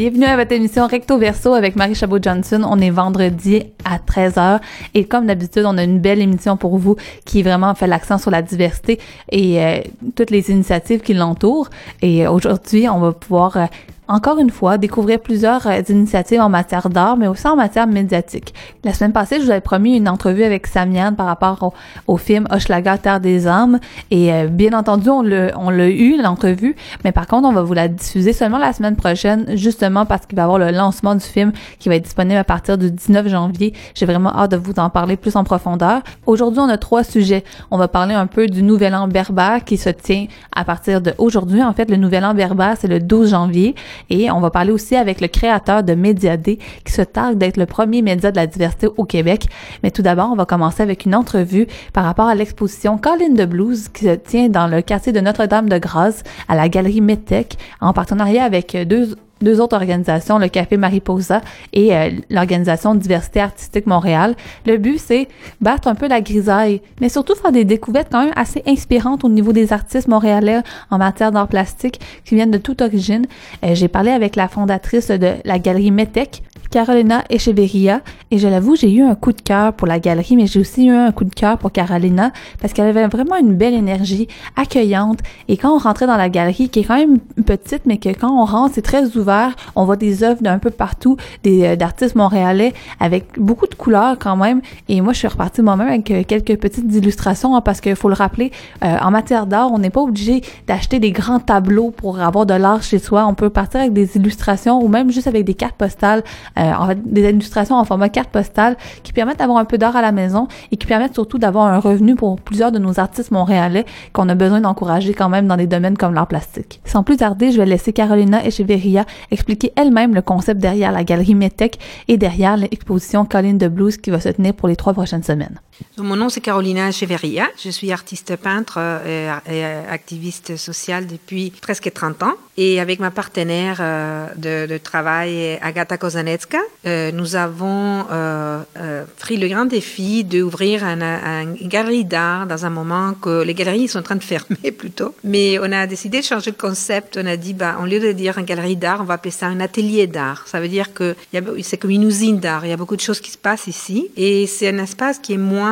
[0.00, 2.62] Bienvenue à votre émission Recto Verso avec Marie Chabot-Johnson.
[2.64, 4.60] On est vendredi à 13h
[4.94, 8.30] et comme d'habitude, on a une belle émission pour vous qui vraiment fait l'accent sur
[8.30, 8.98] la diversité
[9.30, 9.80] et euh,
[10.16, 11.70] toutes les initiatives qui l'entourent.
[12.02, 13.66] Et aujourd'hui, on va pouvoir euh,
[14.10, 18.54] encore une fois, découvrir plusieurs euh, initiatives en matière d'art, mais aussi en matière médiatique.
[18.82, 21.74] La semaine passée, je vous avais promis une entrevue avec Samian par rapport
[22.06, 23.78] au, film Hochelaga, Terre des âmes,
[24.10, 25.18] et bien entendu, on
[25.56, 28.96] on l'a eu, l'entrevue, mais par contre, on va vous la diffuser seulement la semaine
[28.96, 32.38] prochaine, justement parce qu'il va y avoir le lancement du film qui va être disponible
[32.38, 33.74] à partir du 19 janvier.
[33.94, 36.02] J'ai vraiment hâte de vous en parler plus en profondeur.
[36.26, 37.44] Aujourd'hui, on a trois sujets.
[37.70, 41.14] On va parler un peu du Nouvel An berbère qui se tient à partir de
[41.18, 41.62] aujourd'hui.
[41.62, 43.74] En fait, le Nouvel An berbère, c'est le 12 janvier.
[44.10, 47.66] Et on va parler aussi avec le créateur de Médiadé qui se targue d'être le
[47.66, 49.46] premier média de la diversité au Québec.
[49.82, 53.44] Mais tout d'abord, on va commencer avec une entrevue par rapport à l'exposition Colin de
[53.44, 58.44] Blues qui se tient dans le quartier de Notre-Dame-de-Grâce à la galerie Medtech en partenariat
[58.44, 61.40] avec deux deux autres organisations, le Café Mariposa
[61.72, 64.34] et euh, l'organisation Diversité artistique Montréal.
[64.66, 65.28] Le but, c'est
[65.60, 69.28] battre un peu la grisaille, mais surtout faire des découvertes quand même assez inspirantes au
[69.28, 73.26] niveau des artistes montréalais en matière d'art plastique qui viennent de toute origine.
[73.64, 78.02] Euh, j'ai parlé avec la fondatrice de la galerie Metec, Carolina Echeverria.
[78.30, 80.86] Et je l'avoue, j'ai eu un coup de cœur pour la galerie, mais j'ai aussi
[80.86, 85.20] eu un coup de cœur pour Carolina parce qu'elle avait vraiment une belle énergie accueillante.
[85.48, 88.30] Et quand on rentrait dans la galerie, qui est quand même petite, mais que quand
[88.30, 92.16] on rentre, c'est très ouvert, on voit des œuvres d'un peu partout, des euh, d'artistes
[92.16, 94.60] montréalais avec beaucoup de couleurs quand même.
[94.88, 98.08] Et moi, je suis repartie moi-même avec euh, quelques petites illustrations hein, parce qu'il faut
[98.08, 98.52] le rappeler,
[98.84, 102.54] euh, en matière d'art, on n'est pas obligé d'acheter des grands tableaux pour avoir de
[102.54, 103.26] l'art chez soi.
[103.26, 106.22] On peut partir avec des illustrations ou même juste avec des cartes postales
[106.58, 109.96] euh, en fait, des illustrations en format carte postale qui permettent d'avoir un peu d'art
[109.96, 113.30] à la maison et qui permettent surtout d'avoir un revenu pour plusieurs de nos artistes
[113.30, 116.80] montréalais qu'on a besoin d'encourager quand même dans des domaines comme l'art plastique.
[116.84, 121.34] Sans plus tarder, je vais laisser Carolina Echeverria expliquer elle-même le concept derrière la galerie
[121.34, 125.22] Metec et derrière l'exposition Colline de Blues qui va se tenir pour les trois prochaines
[125.22, 125.60] semaines.
[125.98, 127.48] Mon nom c'est Carolina Echeverria.
[127.62, 132.34] Je suis artiste peintre et, activiste sociale depuis presque 30 ans.
[132.56, 134.26] Et avec ma partenaire euh,
[134.66, 141.54] de, travail, Agatha Kozanetska, euh, nous avons euh, euh, pris le grand défi d'ouvrir un,
[141.60, 145.14] une galerie d'art dans un moment que les galeries sont en train de fermer plutôt.
[145.22, 147.18] Mais on a décidé de changer de concept.
[147.22, 149.46] On a dit, bah, au lieu de dire une galerie d'art, on va appeler ça
[149.46, 150.42] un atelier d'art.
[150.46, 151.14] Ça veut dire que
[151.62, 152.64] c'est comme une usine d'art.
[152.64, 154.10] Il y a beaucoup de choses qui se passent ici.
[154.16, 155.67] Et c'est un espace qui est moins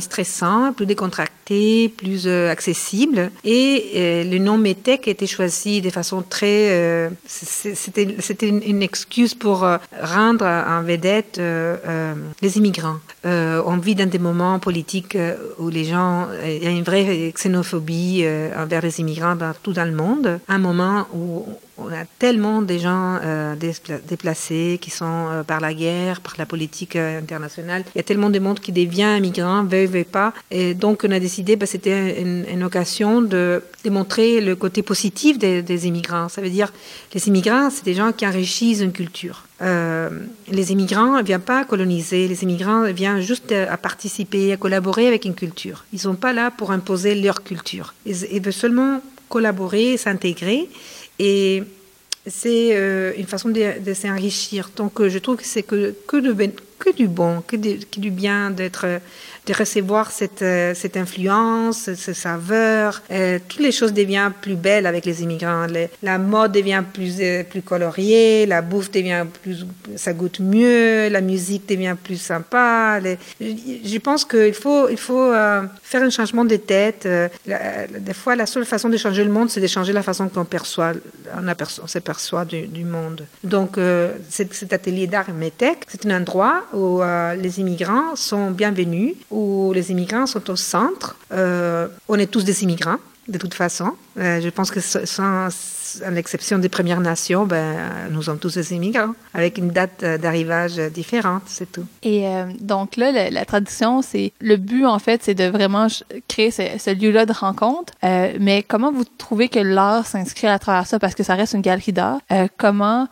[0.00, 3.30] stressant, plus décontracté, plus accessible.
[3.44, 7.10] Et le nom Metec a été choisi de façon très...
[7.26, 9.66] C'était une, excuse pour
[10.00, 12.96] rendre en vedette euh, euh, les immigrants.
[13.24, 15.16] Euh, on vit dans des moments politiques
[15.58, 18.24] où les gens, il y a une vraie xénophobie
[18.56, 20.40] envers les immigrants dans, tout dans le monde.
[20.48, 21.46] Un moment où
[21.84, 23.54] on a tellement de gens euh,
[24.08, 27.84] déplacés qui sont euh, par la guerre, par la politique euh, internationale.
[27.94, 30.32] Il y a tellement de monde qui devient immigrant, veut, veut pas.
[30.50, 35.86] Et donc, on a décidé, bah, c'était une, occasion de démontrer le côté positif des,
[35.86, 36.28] immigrants.
[36.28, 36.72] Ça veut dire,
[37.12, 39.46] les immigrants, c'est des gens qui enrichissent une culture.
[39.60, 45.24] les immigrants ne viennent pas coloniser, les immigrants viennent juste à participer, à collaborer avec
[45.24, 45.84] une culture.
[45.92, 47.94] Ils ne sont pas là pour imposer leur culture.
[48.06, 49.00] ils veulent seulement
[49.32, 50.68] collaborer, s'intégrer.
[51.24, 51.62] Et
[52.26, 54.70] c'est euh, une façon de, de s'enrichir.
[54.74, 56.16] Donc, euh, je trouve que c'est que, que,
[56.82, 59.00] que du bon, que, du bien d'être
[59.46, 63.02] de recevoir cette, euh, influence, ce saveur.
[63.10, 65.66] Euh, toutes les choses deviennent plus belles avec les immigrants.
[66.02, 69.66] la mode devient plus, euh, plus coloriée, la bouffe devient plus,
[69.96, 73.00] ça goûte mieux, la musique devient plus sympa.
[73.40, 75.32] je pense qu'il faut, il faut
[75.82, 77.08] faire un changement de tête.
[77.46, 80.44] des fois, la seule façon de changer le monde, c'est de changer la façon qu'on
[80.44, 80.92] perçoit,
[81.36, 83.26] on, aperçoit, on se perçoit du, monde.
[83.42, 83.78] Donc,
[84.28, 87.00] cet, atelier d'art Metec, c'est un endroit où
[87.36, 91.16] les immigrants sont bienvenus, où les immigrants sont au centre.
[91.32, 92.98] Euh, on est tous des immigrants,
[93.28, 93.92] de toute façon.
[94.18, 95.48] Euh, je pense que sans,
[96.02, 97.76] à l'exception des Premières Nations, ben,
[98.10, 101.84] nous sommes tous des immigrants, avec une date d'arrivage différente, c'est tout.
[102.02, 105.88] Et euh, donc là, la, la tradition, c'est le but, en fait, c'est de vraiment
[106.28, 107.92] créer ce, ce lieu-là de rencontre.
[108.02, 110.98] mais comment vous trouvez que l'art s'inscrit à travers ça?
[110.98, 112.20] Parce que ça reste une galerie d'art.
[112.56, 113.08] comment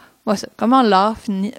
[0.57, 1.17] comment l'art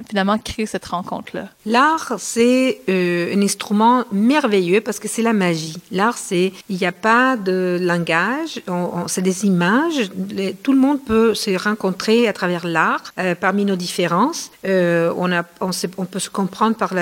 [0.08, 1.50] finalement crée cette rencontre-là?
[1.66, 5.78] L'art, c'est euh, un instrument merveilleux parce que c'est la magie.
[5.92, 8.62] L'art, c'est, il n'y a pas de langage,
[9.08, 10.10] c'est des images.
[10.64, 14.52] tout le monde peut se rencontrer à travers l'art, euh, parmi nos différences.
[14.66, 16.94] Euh, on, peut se comprendre par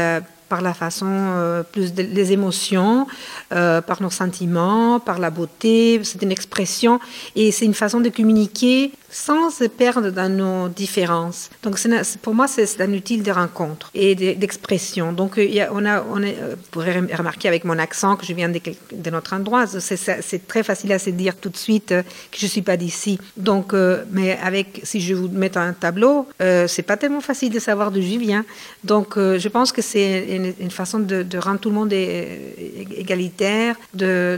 [0.62, 3.08] la façon, plus des émotions,
[3.50, 6.00] par nos sentiments, par la beauté.
[6.04, 7.00] C'est une expression
[7.36, 11.50] et c'est une façon de communiquer sans se perdre dans nos différences.
[11.64, 11.80] Donc,
[12.22, 15.14] pour moi, c'est un outil de rencontre et d'expression.
[15.14, 18.50] Donc, a, on a, on est, vous pourrez remarquer avec mon accent que je viens
[18.50, 22.48] de, notre endroit, c'est très facile à se dire tout de suite euh, que je
[22.48, 23.20] suis pas d'ici.
[23.38, 27.52] Donc, euh, mais avec, si je vous mets un tableau, euh, c'est pas tellement facile
[27.52, 28.46] de savoir d'où je viens.
[28.84, 34.38] Donc, je pense que c'est une, façon de, rendre tout le monde égalitaire, de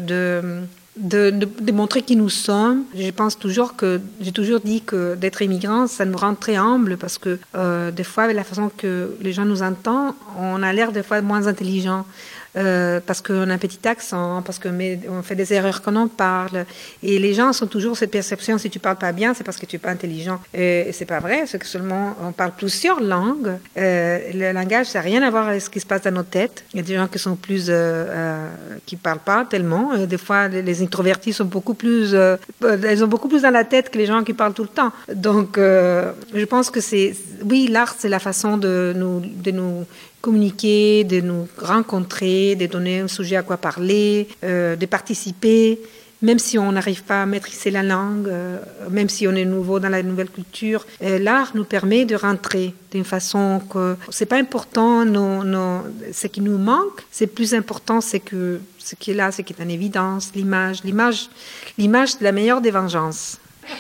[0.98, 2.84] de, de, montrer qui nous sommes.
[2.96, 6.98] Je pense toujours que, j'ai toujours dit que d'être immigrant, ça nous rend très humble
[6.98, 10.74] parce que euh, des fois, avec la façon que les gens nous entendent, on a
[10.74, 12.06] l'air des fois moins intelligent.
[12.58, 14.78] Euh, parce qu'on a un petit accent, parce qu'on
[15.10, 16.66] on fait des erreurs quand on parle.
[17.02, 19.66] Et les gens sont toujours cette perception, si tu parles pas bien, c'est parce que
[19.66, 20.40] tu es pas intelligent.
[20.54, 23.54] Et, c'est pas vrai, c'est que seulement on parle plusieurs langues.
[23.78, 26.24] Euh, le langage, ça n'a rien à voir avec ce qui se passe dans nos
[26.24, 26.66] têtes.
[26.74, 28.50] Il y a des gens qui sont plus, euh, euh
[28.86, 29.98] qui parlent pas tellement.
[30.06, 33.98] des fois, les, introvertis sont beaucoup plus, elles ont beaucoup plus dans la tête que
[33.98, 34.92] les gens qui parlent tout le temps.
[35.14, 39.86] Donc, je pense que c'est, oui, l'art, c'est la façon de nous, de nous
[40.22, 45.80] communiquer, de nous rencontrer, de donner un sujet à quoi parler, euh, de participer,
[46.22, 48.58] même si on n'arrive pas à maîtriser la langue, euh,
[48.92, 50.86] même si on est nouveau dans la nouvelle culture.
[51.02, 55.84] Euh, l'art nous permet de rentrer d'une façon que c'est pas important non, non,
[56.14, 59.54] ce qui nous manque, c'est plus important, c'est que ce qui est là, ce qui
[59.54, 61.30] est en évidence, l'image, l'image,
[61.78, 63.40] l'image de la meilleure des vengeances.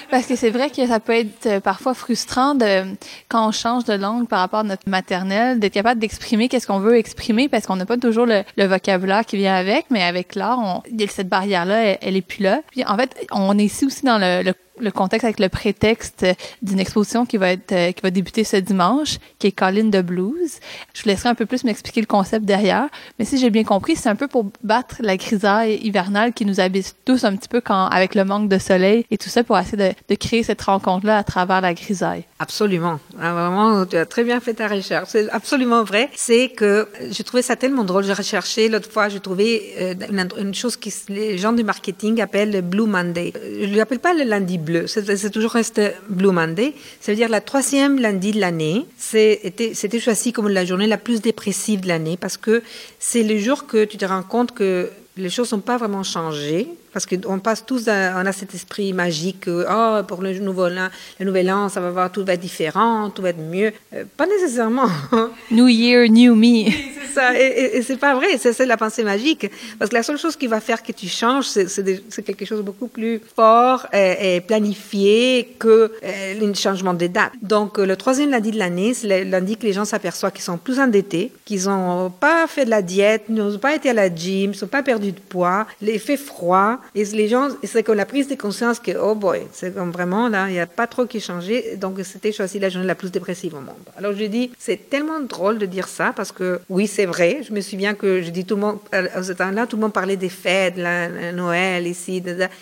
[0.10, 2.84] Parce que c'est vrai que ça peut être euh, parfois frustrant de,
[3.30, 6.80] quand on change de langue par rapport à notre maternelle, d'être capable d'exprimer qu'est-ce qu'on
[6.80, 10.84] veut exprimer parce qu'on n'a pas toujours le, vocabulaire qui vient avec, mais avec l'art,
[11.10, 12.62] cette barrière-là, elle, est plus là.
[12.72, 16.26] Puis en fait, on est ici aussi dans le, le le contexte avec le prétexte
[16.62, 20.02] d'une exposition qui va être euh, qui va débuter ce dimanche, qui est Colline de
[20.02, 20.60] Blues.
[20.94, 22.88] Je vous laisserai un peu plus m'expliquer le concept derrière,
[23.20, 26.60] mais si j'ai bien compris, c'est un peu pour battre la grisaille hivernale qui nous
[26.60, 29.58] habite tous un petit peu quand avec le manque de soleil et tout ça pour
[29.58, 32.24] essayer de, créer cette rencontre-là à travers la grisaille.
[32.40, 33.00] Absolument.
[33.20, 35.10] Ah, vraiment, tu as très bien fait ta recherche.
[35.10, 36.10] C'est absolument vrai.
[36.16, 38.04] C'est que j'ai trouvé ça tellement drôle.
[38.04, 39.94] J'ai recherché l'autre fois, j'ai trouvé euh,
[40.38, 43.34] une, chose que les gens du marketing appellent le Blue Monday.
[43.62, 46.74] Je ne l'appelle pas le lundi bleu c'est toujours resté Blue Monday.
[47.00, 48.86] Ça veut dire la troisième lundi de l'année.
[48.98, 52.62] C'était choisi comme la journée la plus dépressive de l'année parce que
[53.00, 56.68] c'est le jour que tu te rends compte que les choses n'ont pas vraiment changé
[56.94, 60.90] parce qu'on passe tous, à, on a cet esprit magique, oh, pour le nouvel an,
[61.20, 63.72] le nouvel an, ça va voir, tout va être différent, tout va être mieux.
[63.94, 64.88] Euh, pas nécessairement.
[65.52, 66.70] New Year, New Me.
[66.70, 69.50] c'est ça, et, et, c'est pas vrai, c'est la pensée magique.
[69.80, 72.64] Parce que la seule chose qui va faire que tu changes, c'est quelque chose de
[72.64, 77.34] beaucoup plus fort et, planifié que euh, le changement des dates.
[77.42, 80.58] Donc, euh, le troisième lundi de l'année, c'est lundi que les gens s'aperçoivent qu'ils sont
[80.58, 84.52] plus endettés, qu'ils n'ont pas fait de la diète, n'ont pas été à la gym,
[84.60, 88.36] n'ont pas perdu de poids, l'effet froid, et les gens, c'est comme la prise de
[88.36, 91.76] conscience que, oh boy, c'est comme vraiment là, il n'y a pas trop qui changé.
[91.78, 93.76] Donc, c'était choisi la journée la plus dépressive au monde.
[93.98, 97.42] Alors, je dis, c'est tellement drôle de dire ça parce que, oui, c'est vrai.
[97.48, 99.94] Je me souviens que je dis tout le monde, à ce temps-là, tout le monde
[99.94, 102.22] parlait des fêtes, la, Noël ici.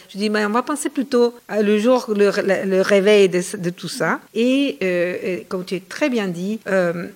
[0.09, 4.19] Je dis, mais on va penser plutôt à le jour, le, réveil de, tout ça.
[4.33, 7.07] Et, euh, comme tu as très bien dit, euh,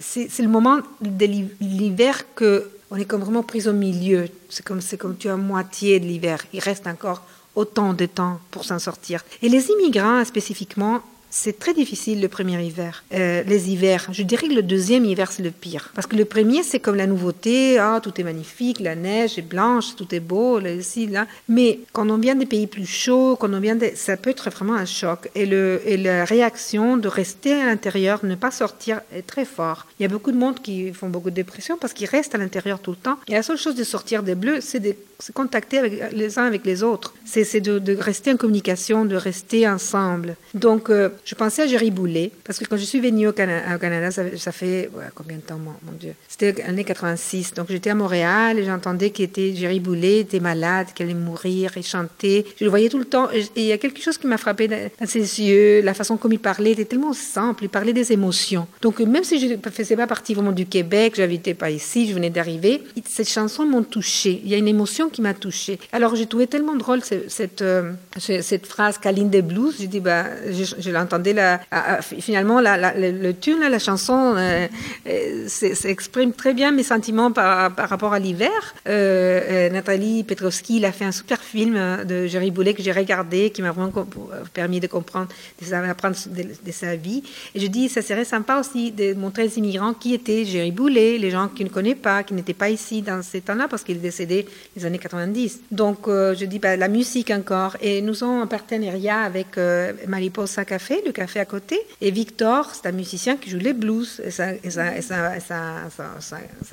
[0.00, 1.26] c'est le moment de
[1.60, 4.28] l'hiver que on est comme vraiment pris au milieu.
[4.50, 6.44] C'est comme, c'est comme tu as moitié de l'hiver.
[6.52, 7.22] Il reste encore
[7.54, 9.24] autant de temps pour s'en sortir.
[9.40, 11.00] Et les immigrants spécifiquement,
[11.34, 13.04] c'est très difficile le premier hiver.
[13.14, 15.90] Euh, les hivers, je dirais que le deuxième hiver, c'est le pire.
[15.94, 19.48] Parce que le premier, c'est comme la nouveauté, ah, tout est magnifique, la neige est
[19.48, 21.08] blanche, tout est beau, là, ici.
[21.48, 24.74] Mais quand on vient des pays plus chauds, quand on vient ça peut être vraiment
[24.74, 25.30] un choc.
[25.34, 29.86] Et, la réaction de rester à l'intérieur, ne pas sortir, est très fort.
[29.98, 32.38] Il y a beaucoup de monde qui font beaucoup de dépression parce qu'ils restent à
[32.38, 33.16] l'intérieur tout le temps.
[33.28, 36.66] Et la seule chose de sortir des bleus, c'est de se contacter les uns avec
[36.66, 37.14] les autres.
[37.24, 40.36] C'est de, de, rester en communication, de rester ensemble.
[40.54, 44.10] Donc, euh, je pensais à Jerry Boulet, parce que quand je suis venue au, Canada,
[44.10, 46.14] ça, fait combien de temps, mon, Dieu?
[46.28, 47.54] C'était l'année 86.
[47.54, 51.82] Donc j'étais à Montréal et j'entendais qu'il Jerry Boulet était malade, qu'il allait mourir, et
[51.82, 52.44] chantait.
[52.58, 53.30] Je le voyais tout le temps.
[53.30, 56.32] Et il y a quelque chose qui m'a frappé dans ses yeux, la façon comme
[56.32, 57.64] il parlait était tellement simple.
[57.64, 58.66] Il parlait des émotions.
[58.80, 62.08] Donc même si je ne faisais pas partie vraiment du Québec, je n'habitais pas ici,
[62.08, 64.40] je venais d'arriver, ces chansons m'ont touchée.
[64.44, 65.78] Il y a une émotion qui m'a touchée.
[65.92, 69.76] Alors j'ai trouvé tellement drôle cette, cette, euh, cette phrase Kaline des Blues.
[69.78, 74.34] J'ai dit, bah, je, je l'ai entendez ah, ah, finalement la, le, tune, la chanson
[74.36, 74.66] euh,
[75.06, 78.50] euh s'exprime très bien mes sentiments par, rapport à l'hiver.
[78.88, 83.50] Euh, Nathalie Petrovski, il a fait un super film de Jerry Boulet que j'ai regardé,
[83.50, 84.06] qui m'a vraiment
[84.52, 85.28] permis de comprendre,
[85.60, 87.22] d'apprendre de, de, sa vie.
[87.54, 91.18] Et je dis, ça serait sympa aussi de montrer aux immigrants qui était Jerry Boulet,
[91.18, 93.96] les gens qui ne connaissent pas, qui n'étaient pas ici dans ces temps-là, parce qu'il
[93.96, 95.60] est décédé les années 90.
[95.70, 97.76] Donc, je dis, bah, la musique encore.
[97.80, 101.80] Et nous avons un partenariat avec euh, Mariposa Café, le café à côté.
[102.00, 104.20] Et Victor, c'est un musicien qui joue les blues.
[104.24, 104.52] Et sa,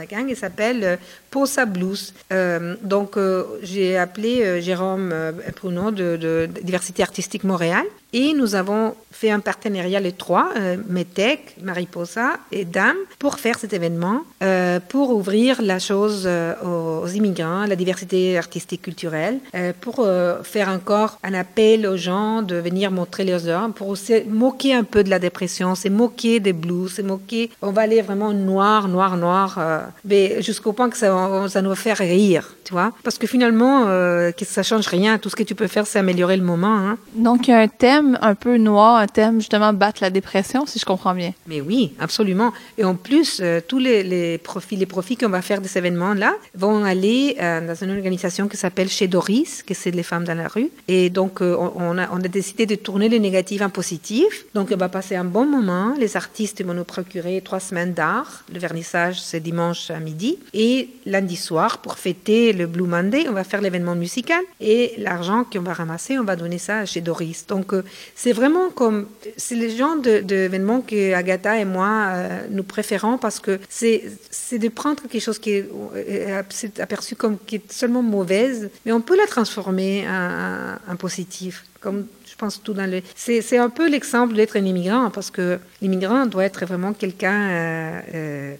[0.06, 0.98] gang, il s'appelle euh,
[1.30, 2.14] Posa Blues.
[2.32, 3.18] Euh, donc,
[3.62, 5.14] j'ai appelé Jérôme
[5.56, 10.78] Pruneau de, de Diversité Artistique Montréal et nous avons fait un partenariat, les trois, euh,
[10.88, 17.08] Metec, Mariposa et Dame, pour faire cet événement, euh, pour ouvrir la chose euh, aux,
[17.08, 22.56] immigrants, la diversité artistique culturelle, euh, pour euh, faire encore un appel aux gens de
[22.56, 26.54] venir montrer leurs œuvres, pour aussi moquer un peu de la dépression, c'est moquer des
[26.54, 29.60] blues, c'est moquer, on va aller vraiment noir, noir, noir,
[30.06, 33.86] mais jusqu'au point que ça, ça nous va faire rire, tu vois, parce que finalement,
[33.86, 36.78] que ça change rien, tout ce que tu peux faire, c'est améliorer le moment.
[36.78, 36.98] Hein.
[37.16, 40.66] Donc, il y a un thème un peu noir, un thème justement battre la dépression,
[40.66, 41.34] si je comprends bien.
[41.48, 42.52] Mais oui, absolument.
[42.78, 46.34] Et en plus, euh, tous les, profits, les profits qu'on va faire de ces événements-là
[46.56, 50.38] vont aller euh, dans une organisation qui s'appelle Chez Doris, que c'est les femmes dans
[50.38, 50.70] la rue.
[50.88, 54.09] Et donc, euh, on, a, on, a, décidé de tourner le négatif en positif.
[54.54, 55.96] Donc, on va passer un bon moment.
[55.98, 58.44] Les artistes vont nous procurer trois semaines d'art.
[58.54, 60.40] Le vernissage, c'est dimanche à midi.
[60.54, 64.42] Et lundi soir, pour fêter le Blue Monday, on va faire l'événement musical.
[64.60, 67.46] Et l'argent qu'on va ramasser, on va donner ça chez Doris.
[67.48, 67.74] Donc,
[68.16, 73.40] c'est vraiment comme, c'est les genres d'événements que Agatha et moi euh, nous préférons parce
[73.40, 74.04] que c'est,
[74.52, 76.42] de prendre quelque chose qui est, euh,
[76.80, 81.66] aperçu comme qui est seulement mauvaise, mais on peut la transformer en, positif.
[81.80, 82.08] Comme
[82.40, 83.02] pense tout dans le.
[83.16, 87.50] C'est, un peu l'exemple d'être un immigrant parce que l'immigrant doit être vraiment quelqu'un.
[87.50, 88.56] Euh, euh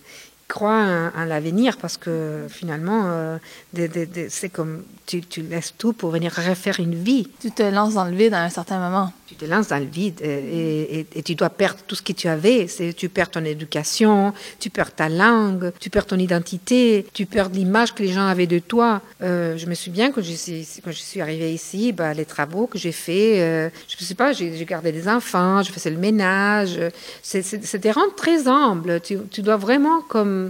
[0.50, 3.38] croit en, l'avenir parce que finalement, euh,
[4.30, 7.28] c'est comme tu, tu, laisses tout pour venir refaire une vie.
[7.40, 9.14] Tu te lances dans le vide à un certain moment.
[9.30, 12.28] Tu te lances dans le vide et, et, tu dois perdre tout ce que tu
[12.28, 12.66] avais.
[12.98, 17.94] Tu perds ton éducation, tu perds ta langue, tu perds ton identité, tu perds l'image
[17.94, 19.04] que les gens avaient de toi.
[19.22, 22.66] Euh, je me souviens quand je suis, quand je suis arrivée ici, bah, les travaux
[22.66, 25.98] que j'ai faits, euh, je ne sais pas, j'ai gardé des enfants, je faisais le
[25.98, 26.80] ménage.
[27.22, 29.00] C'était vraiment très humble.
[29.00, 30.04] Tu, dois vraiment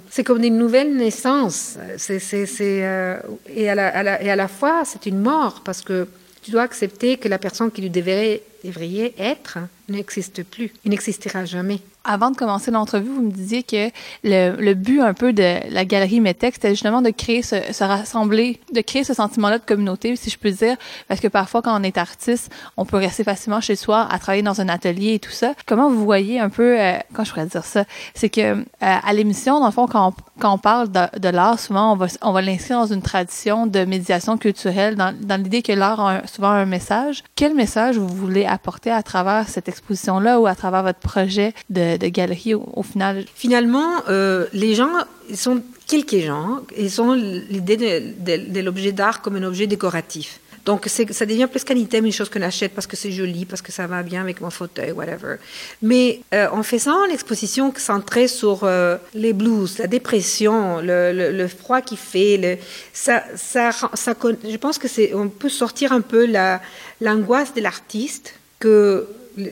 [0.10, 1.78] c'est comme une nouvelle naissance.
[1.98, 2.22] C'est,
[2.62, 3.18] euh,
[3.54, 6.08] et, à la, et à la fois, c'est une mort parce que
[6.42, 10.72] tu dois accepter que la personne qui lui devrait, devrait être n'existe plus.
[10.86, 11.80] Il n'existera jamais.
[12.06, 13.90] Avant de commencer l'entrevue, vous me disiez que
[14.24, 18.60] le, but un peu de la galerie Metex, c'était justement de créer ce, ce, rassembler,
[18.74, 20.78] de créer ce sentiment-là de communauté, si je peux dire,
[21.08, 24.44] parce que parfois quand on est artiste, on peut rester facilement chez soi à travailler
[24.44, 25.54] dans un atelier et tout ça.
[25.66, 29.14] Comment vous voyez un peu, euh, quand je pourrais dire ça, c'est que euh, à
[29.14, 32.32] l'émission, dans le fond, quand on, quand on parle de, l'art, souvent on va, on
[32.32, 36.66] va l'inscrire dans une tradition de médiation culturelle, dans, l'idée que l'art a souvent un
[36.66, 37.24] message.
[37.36, 41.98] Quel message vous voulez apporter à travers cette exposition-là ou à travers votre projet de,
[42.08, 43.26] galerie au, final?
[43.36, 44.90] Finalement, euh, les gens
[45.34, 50.40] sont quelques gens, ils ont l'idée de l'objet d'art comme un objet décoratif.
[50.66, 53.62] Donc, ça devient plus qu'un item, une chose qu'on achète parce que c'est joli, parce
[53.62, 55.36] que ça va bien avec mon fauteuil, whatever.
[55.82, 61.98] Mais euh, en faisant l'exposition centrée sur euh, les blues, la dépression, le, froid qui
[61.98, 62.60] fait,
[62.94, 66.62] ça, je pense que c'est, on peut sortir un peu la,
[67.02, 69.44] l'angoisse de l'artiste que je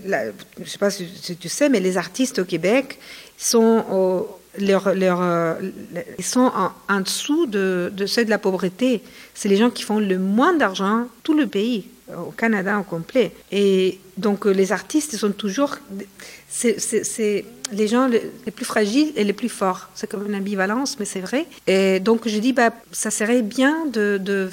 [0.59, 1.07] ne sais pas si,
[1.39, 2.99] tu sais, mais les artistes au Québec
[3.37, 5.53] sont au, euh,
[6.17, 6.51] ils sont
[6.89, 9.01] en, dessous de, ceux de la pauvreté.
[9.33, 11.85] C'est les gens qui font le moins d'argent tout le pays,
[12.15, 13.31] au Canada en complet.
[13.51, 15.77] Et donc euh, les artistes sont toujours,
[16.49, 19.89] c'est les gens les plus fragiles et les plus forts.
[19.93, 21.45] C'est comme une ambivalence, mais c'est vrai.
[21.67, 24.49] Et donc je dis, bah, ça serait bien de,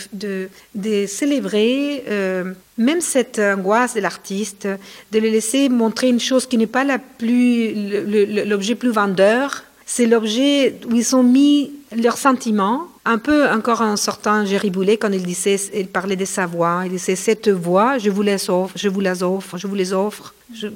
[1.07, 4.69] célébrer euh, même cette angoisse de l'artiste,
[5.13, 6.85] de le laisser montrer une chose qui n'est pas
[7.21, 9.65] l'objet plus vendeur.
[9.87, 14.97] C'est l'objet où ils ont mis leurs sentiments, un peu encore en sortant Jerry Boulet
[14.97, 18.37] quand il disait, il parlait de sa voix, il disait cette voix, je vous la
[18.49, 20.35] offre, je vous la offre, je vous les offre.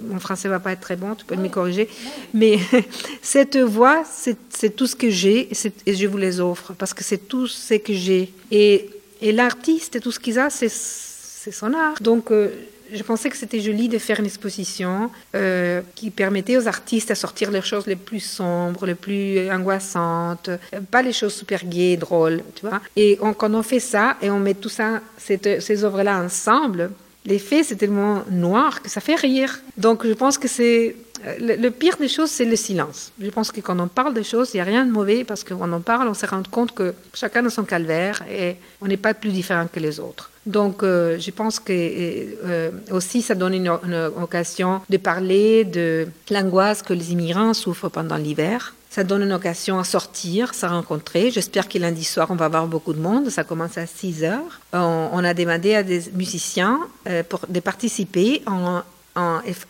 [0.09, 1.89] Mon français va pas être très bon, tu peux me corriger,
[2.35, 2.59] mais
[3.23, 5.49] cette voix, c'est tout ce que j'ai
[5.87, 8.33] et, je vous les offre parce que c'est tout ce que j'ai.
[8.51, 8.91] Et,
[9.23, 11.95] et l'artiste tout ce qu'il a, c'est son art.
[12.01, 12.51] Donc euh,
[12.93, 17.15] je pensais que c'était joli de faire une exposition euh, qui permettait aux artistes à
[17.15, 20.51] sortir les choses les plus sombres, les plus angoissantes,
[20.91, 22.81] pas les choses super gaies, drôles, tu vois.
[22.97, 26.91] Et quand on fait ça et on met tout ça, ces œuvres-là ensemble,
[27.27, 29.61] les faits, c'est tellement noir que ça fait rire.
[29.77, 33.13] Donc je pense que c'est euh, le, pire des choses, c'est le silence.
[33.21, 35.45] Je pense que quand on parle des choses, il n'y a rien de mauvais parce
[35.45, 38.87] que quand on parle, on se rend compte que chacun a son calvaire et on
[38.87, 40.31] n'est pas plus différent que les autres.
[40.47, 46.83] Donc, euh, je pense que euh, aussi, ça donne une, occasion de parler de l'angoisse
[46.83, 48.75] que les immigrants souffrent pendant l'hiver.
[48.91, 51.31] Ça donne une occasion à sortir, à rencontrer.
[51.31, 53.29] J'espère que lundi soir, on va avoir beaucoup de monde.
[53.29, 54.61] Ça commence à 6 heures.
[54.73, 56.81] On, a demandé à des musiciens
[57.29, 58.83] pour, de participer en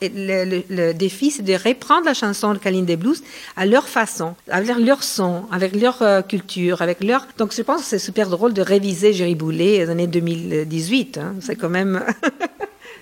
[0.03, 3.23] le, défi, c'est de reprendre la chanson de Kaline des Blues
[3.57, 7.27] à leur façon, avec leur son, avec leur euh, culture, avec leur.
[7.39, 11.19] Donc, je pense que c'est super drôle de réviser Jerry Boulet les années 2018.
[11.19, 11.35] Hein.
[11.41, 12.05] C'est quand même.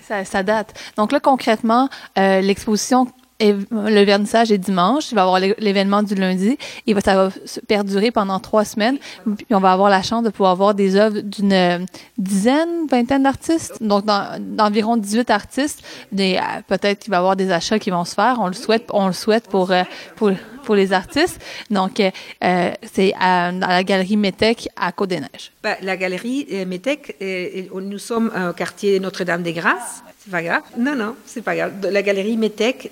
[0.07, 0.73] ça, ça, date.
[0.95, 3.07] Donc là, concrètement, euh, l'exposition
[3.39, 5.11] et le vernissage est dimanche.
[5.11, 6.57] Il va y avoir l'événement du lundi.
[6.87, 7.29] Va, ça va
[7.67, 8.97] perdurer pendant trois semaines.
[9.25, 11.79] Puis on va avoir la chance de pouvoir voir des œuvres d'une euh,
[12.17, 13.81] dizaine, vingtaine d'artistes.
[13.81, 14.05] Donc,
[14.39, 15.83] d'environ 18 artistes.
[16.17, 18.37] Euh, peut-être qu'il va y avoir des achats qui vont se faire.
[18.39, 19.83] On le souhaite, on le souhaite pour, euh,
[20.15, 20.31] pour,
[20.67, 21.39] pour les artistes.
[21.69, 25.51] Donc, euh, c'est à, la galerie Métec à Côte-des-Neiges.
[25.63, 27.15] Ben, la galerie Métec,
[27.73, 30.03] nous sommes au quartier Notre-Dame-des-Grâces.
[30.27, 30.63] C'est pas grave.
[30.77, 31.71] Non, non, c'est pas grave.
[31.89, 32.91] La galerie Métec,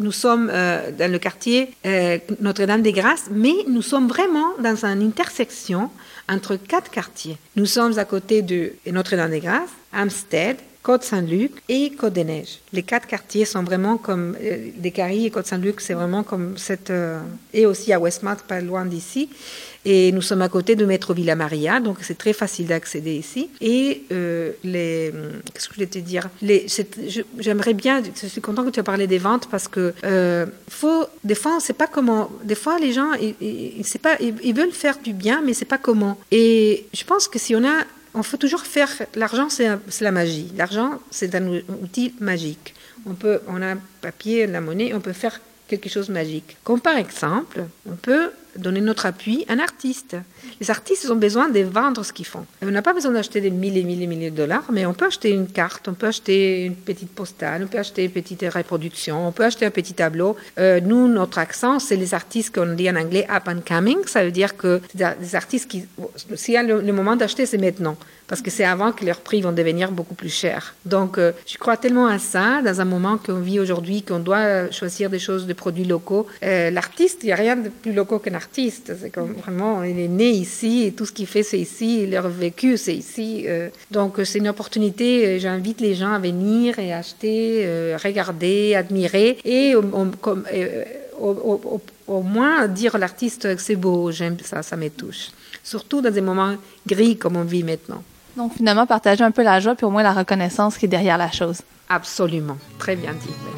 [0.00, 5.88] nous sommes euh, dans le quartier euh, Notre-Dame-des-Grâces, mais nous sommes vraiment dans une intersection
[6.28, 7.36] entre quatre quartiers.
[7.54, 10.56] Nous sommes à côté de Notre-Dame-des-Grâces, Amstead,
[10.88, 12.60] Côte-Saint-Luc et Côte-des-Neiges.
[12.72, 16.92] Les quatre quartiers sont vraiment comme euh, des Caries et Côte-Saint-Luc, c'est vraiment comme cette
[17.52, 19.28] et aussi à Westmount, pas loin d'ici.
[19.84, 23.48] Et nous sommes à côté de Métro Villa Maria, donc c'est très facile d'accéder ici.
[23.60, 25.12] Et euh, les,
[25.54, 26.28] qu'est-ce que je voulais te dire?
[27.38, 31.06] J'aimerais bien, je suis content que tu aies parlé des ventes parce que euh, faut,
[31.24, 32.30] des fois, on sait pas comment.
[32.44, 35.78] Des fois, les gens, ils, ils, pas, ils, veulent faire du bien, mais c'est pas
[35.78, 36.18] comment.
[36.32, 37.84] Et je pense que si on a
[38.14, 38.90] on faut toujours faire.
[39.14, 39.68] L'argent, c'est
[40.00, 40.50] la magie.
[40.56, 41.46] L'argent, c'est un
[41.82, 42.74] outil magique.
[43.06, 46.56] On peut, on a papier, la monnaie, on peut faire quelque chose de magique.
[46.64, 50.16] Comme par exemple, on peut donner notre appui à un artiste.
[50.60, 52.44] Les artistes ont besoin de vendre ce qu'ils font.
[52.62, 54.94] On n'a pas besoin d'acheter des milliers et milliers et milliers de dollars, mais on
[54.94, 58.44] peut acheter une carte, on peut acheter une petite postale, on peut acheter une petite
[58.52, 60.36] reproduction, on peut acheter un petit tableau.
[60.58, 63.98] Euh, nous, notre accent, c'est les artistes qu'on dit en anglais up and coming.
[64.06, 65.84] Ça veut dire que des artistes qui,
[66.34, 67.96] s'il y a le moment d'acheter, c'est maintenant
[68.28, 70.74] parce que c'est avant que leurs prix vont devenir beaucoup plus chers.
[70.84, 74.70] Donc, euh, je crois tellement à ça, dans un moment qu'on vit aujourd'hui, qu'on doit
[74.70, 76.26] choisir des choses, des produits locaux.
[76.42, 78.92] Euh, l'artiste, il n'y a rien de plus local qu'un artiste.
[79.00, 82.06] C'est comme vraiment, il est né ici et tout ce qu'il fait, c'est ici.
[82.06, 83.44] Leur vécu, c'est ici.
[83.46, 83.68] Euh.
[83.90, 85.38] donc, c'est une opportunité.
[85.38, 89.74] J'invite les gens à venir et acheter, regarder, admirer et
[90.20, 90.44] comme,
[91.20, 95.30] au, au, moins dire à l'artiste que c'est beau, j'aime ça, ça me touche.
[95.62, 96.54] Surtout dans des moments
[96.86, 98.02] gris comme on vit maintenant.
[98.36, 101.18] Donc finalement, partager un peu la joie puis au moins la reconnaissance qui est derrière
[101.18, 101.60] la chose.
[101.88, 102.56] Absolument.
[102.78, 103.57] Très bien dit.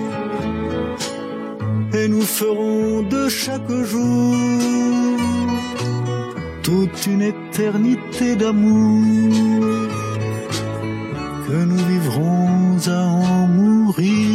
[1.93, 5.19] Et nous ferons de chaque jour
[6.63, 9.89] toute une éternité d'amour
[11.47, 14.31] que nous vivrons à en mourir.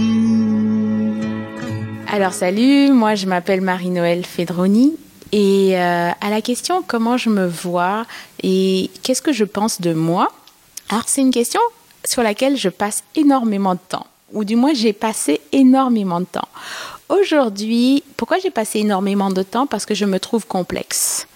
[2.08, 4.94] Alors salut, moi je m'appelle Marie-Noël Fedroni
[5.32, 8.04] et euh, à la question comment je me vois?
[8.42, 10.30] et qu'est-ce que je pense de moi,
[10.90, 11.60] alors c'est une question
[12.04, 16.48] sur laquelle je passe énormément de temps, ou du moins j'ai passé énormément de temps.
[17.08, 19.66] Aujourd'hui, pourquoi j'ai passé énormément de temps?
[19.66, 21.28] Parce que je me trouve complexe.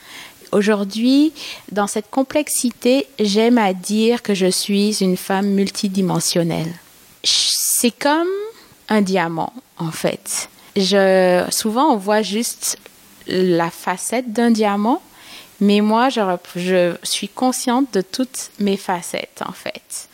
[0.52, 1.32] Aujourd'hui,
[1.70, 6.72] dans cette complexité, j'aime à dire que je suis une femme multidimensionnelle.
[7.22, 8.28] C'est comme
[8.88, 10.48] un diamant, en fait.
[11.52, 12.78] Souvent, on voit juste
[13.28, 15.00] la facette d'un diamant,
[15.60, 20.08] mais moi, je suis consciente de toutes mes facettes, en fait.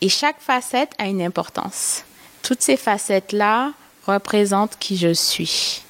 [0.00, 2.04] Et chaque facette a une importance.
[2.42, 3.72] Toutes ces facettes-là
[4.06, 5.82] représentent qui je suis.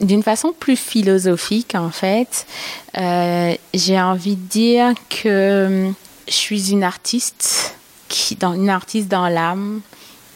[0.00, 2.46] D'une façon plus philosophique, en fait,
[2.98, 5.90] euh, j'ai envie de dire que
[6.28, 7.74] je suis une artiste,
[8.38, 9.80] dans, une artiste dans l'âme,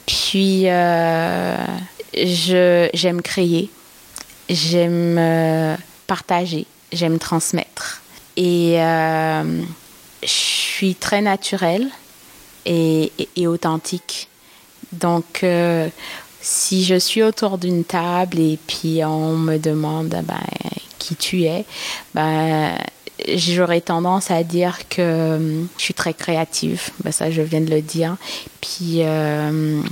[0.06, 1.56] puis euh,
[2.14, 3.70] j'aime créer,
[4.48, 8.02] j'aime euh, partager, j'aime transmettre.
[8.36, 9.62] Et euh,
[10.22, 11.88] je suis très naturelle
[12.64, 14.28] et, et, authentique.
[14.92, 15.88] Donc, euh,
[16.42, 20.40] si je suis autour d'une table et puis on me demande ben,
[20.98, 21.64] qui tu es,
[22.14, 22.74] ben,
[23.34, 26.90] j'aurais tendance à dire que je suis très créative.
[27.04, 28.16] Ben, ça, je viens de le dire.
[28.60, 29.82] Puis, euh,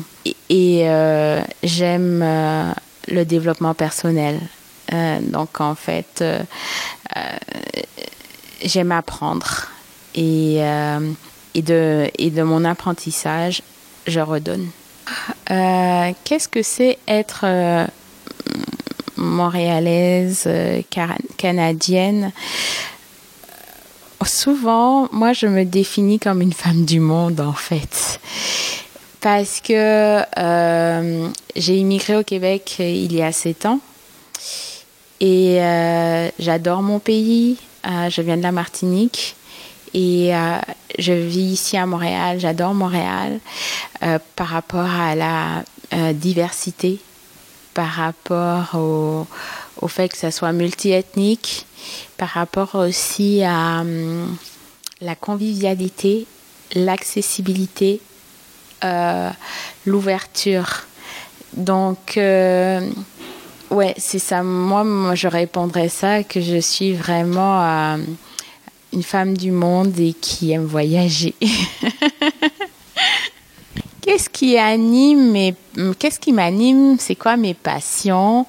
[0.48, 2.72] et, euh, j'aime euh,
[3.08, 4.40] le développement personnel.
[5.20, 6.24] Donc, en fait,
[8.64, 9.68] j'aime apprendre.
[10.14, 10.62] Et,
[11.54, 13.62] et, de, et de mon apprentissage,
[14.06, 14.66] je redonne.
[15.51, 17.87] Euh, Qu'est-ce que c'est être euh,
[19.16, 20.83] montréalaise, euh,
[21.37, 22.33] canadienne?
[24.25, 28.21] Souvent, moi, je me définis comme une femme du monde, en fait.
[29.21, 30.23] Parce que
[31.57, 33.81] j'ai immigré au Québec il y a sept ans.
[35.21, 35.61] Et
[36.38, 37.57] j'adore mon pays.
[37.85, 39.35] je viens de la Martinique.
[39.94, 40.59] Et euh,
[40.98, 43.40] je vis ici à Montréal, j'adore Montréal
[44.03, 47.01] euh, par rapport à la euh, diversité,
[47.74, 49.27] par rapport au,
[49.81, 51.66] au, fait que ça soit multiethnique,
[52.16, 54.37] par rapport aussi à um,
[55.01, 56.27] la convivialité,
[56.74, 58.01] l'accessibilité,
[59.87, 60.87] l'ouverture.
[61.55, 64.42] Donc, ouais, c'est ça.
[64.42, 67.96] Moi, moi, je répondrais ça, que je suis vraiment
[68.92, 71.35] une femme du monde et qui aime voyager.
[74.01, 75.37] qu'est-ce qui anime
[76.33, 76.96] m'anime?
[76.98, 78.46] C'est quoi mes passions?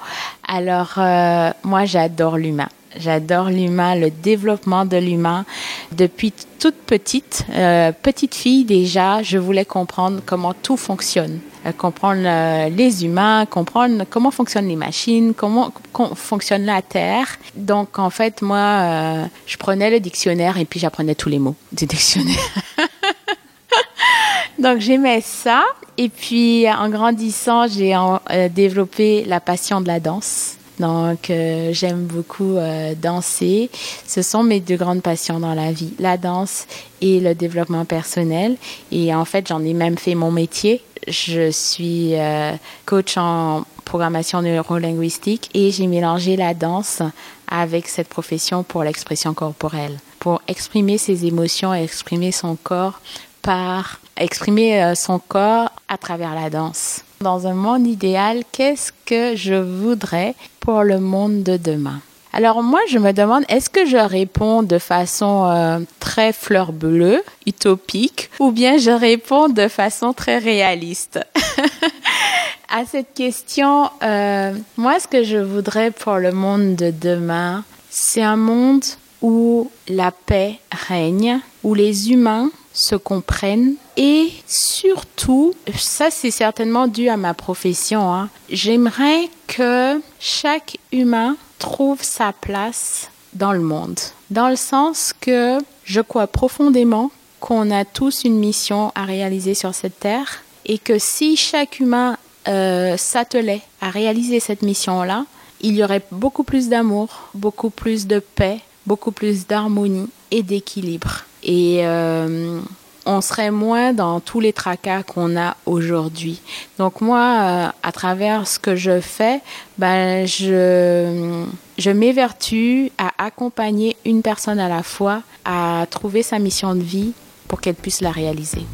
[0.48, 2.70] Alors euh, moi j'adore l'humain.
[2.98, 5.46] J'adore l'humain, le développement de l'humain.
[5.92, 12.22] Depuis toute petite, euh, petite fille déjà, je voulais comprendre comment tout fonctionne, euh, comprendre
[12.26, 15.72] euh, les humains, comprendre comment fonctionnent les machines, comment,
[16.16, 17.38] fonctionne la Terre.
[17.56, 21.56] Donc en fait, moi, euh, je prenais le dictionnaire et puis j'apprenais tous les mots
[21.72, 22.36] du dictionnaire.
[24.60, 25.64] Donc j'aimais ça.
[25.98, 30.56] Et puis en grandissant, j'ai euh, développé la passion de la danse.
[30.80, 33.70] Donc, euh, j'aime beaucoup euh, danser.
[34.08, 36.68] Ce sont mes deux grandes passions dans la vie, la danse
[37.02, 38.56] et le développement personnel.
[38.92, 40.82] Et en fait, j'en ai même fait mon métier.
[41.08, 42.54] Je suis euh,
[42.86, 47.02] coach en programmation neurolinguistique et j'ai mélangé la danse
[47.50, 53.02] avec cette profession pour l'expression corporelle, pour exprimer ses émotions et exprimer son corps
[53.42, 57.04] par exprimer son corps à travers la danse.
[57.22, 62.00] Dans un monde idéal, qu'est-ce que je voudrais pour le monde de demain?
[62.32, 67.22] Alors moi, je me demande, est-ce que je réponds de façon euh, très fleur bleue,
[67.46, 71.20] utopique, ou bien je réponds de façon très réaliste?
[72.72, 78.22] À cette question, euh, moi, ce que je voudrais pour le monde de demain, c'est
[78.22, 78.86] un monde
[79.24, 87.10] où la paix règne, où les humains se comprennent et surtout, ça c'est certainement dû
[87.10, 94.00] à ma profession, hein, j'aimerais que chaque humain trouve sa place dans le monde.
[94.30, 99.74] Dans le sens que je crois profondément qu'on a tous une mission à réaliser sur
[99.74, 105.26] cette terre et que si chaque humain euh, s'attelait à réaliser cette mission-là,
[105.62, 111.26] il y aurait beaucoup plus d'amour, beaucoup plus de paix, beaucoup plus d'harmonie et d'équilibre.
[111.44, 112.60] Et euh,
[113.06, 116.42] on serait moins dans tous les tracas qu'on a aujourd'hui.
[116.78, 119.42] Donc moi, euh, à travers ce que je fais,
[119.78, 121.46] ben je
[121.78, 127.14] je m'évertue à accompagner une personne à la fois à trouver sa mission de vie
[127.48, 128.66] pour qu'elle puisse la réaliser.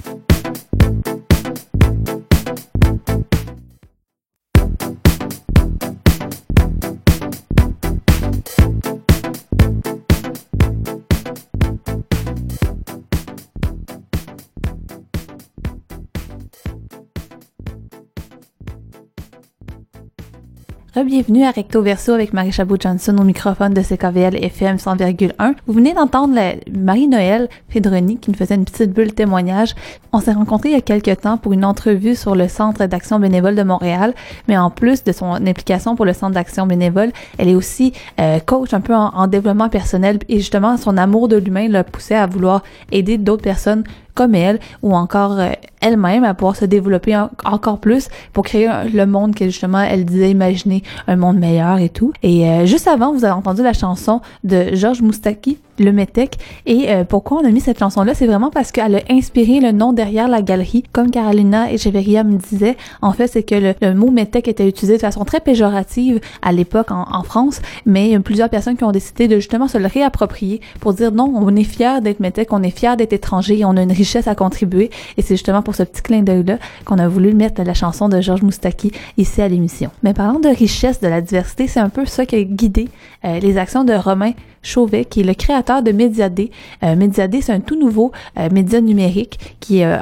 [21.04, 25.54] Bienvenue à Recto Verso avec Marie Chabot-Johnson au microphone de CKVL FM 100,1.
[25.68, 26.40] Vous venez d'entendre
[26.72, 29.76] Marie-Noël Fédroni qui nous faisait une petite bulle témoignage.
[30.14, 33.20] On s'est rencontrés il y a quelques temps pour une entrevue sur le Centre d'action
[33.20, 34.14] bénévole de Montréal,
[34.48, 38.40] mais en plus de son implication pour le Centre d'action bénévole, elle est aussi euh,
[38.40, 42.16] coach un peu en, en développement personnel et justement son amour de l'humain l'a poussé
[42.16, 43.84] à vouloir aider d'autres personnes
[44.16, 45.52] comme elle ou encore euh,
[45.82, 50.32] elle-même à pouvoir se développer encore plus pour créer le monde que justement elle disait
[50.32, 52.12] imaginer un monde meilleur et tout.
[52.24, 56.38] Et euh, juste avant, vous avez entendu la chanson de Georges Moustaki le Metec.
[56.66, 59.72] Et euh, pourquoi on a mis cette chanson-là, c'est vraiment parce qu'elle a inspiré le
[59.72, 60.84] nom derrière la galerie.
[60.92, 65.02] Comme Carolina Echeverria me disait, en fait, c'est que le, mot Metec était utilisé de
[65.02, 69.36] façon très péjorative à l'époque en, en, France, mais plusieurs personnes qui ont décidé de
[69.36, 72.98] justement se le réapproprier pour dire non, on est fier d'être Metec, on est fier
[72.98, 74.90] d'être étranger, on a une richesse à contribuer.
[75.18, 78.22] Et c'est justement pour ce petit clin d'œil-là qu'on a voulu mettre la chanson de
[78.22, 79.90] Georges Moustaki ici à l'émission.
[80.04, 82.90] Mais parlant de richesse, de la diversité, c'est un peu ça qui a guidé
[83.24, 84.34] euh, les actions de Romain
[84.64, 86.52] Chauvet, qui est le créateur de Mediadé.
[86.84, 89.98] Euh, Mediadé, c'est un tout nouveau euh, média numérique qui euh,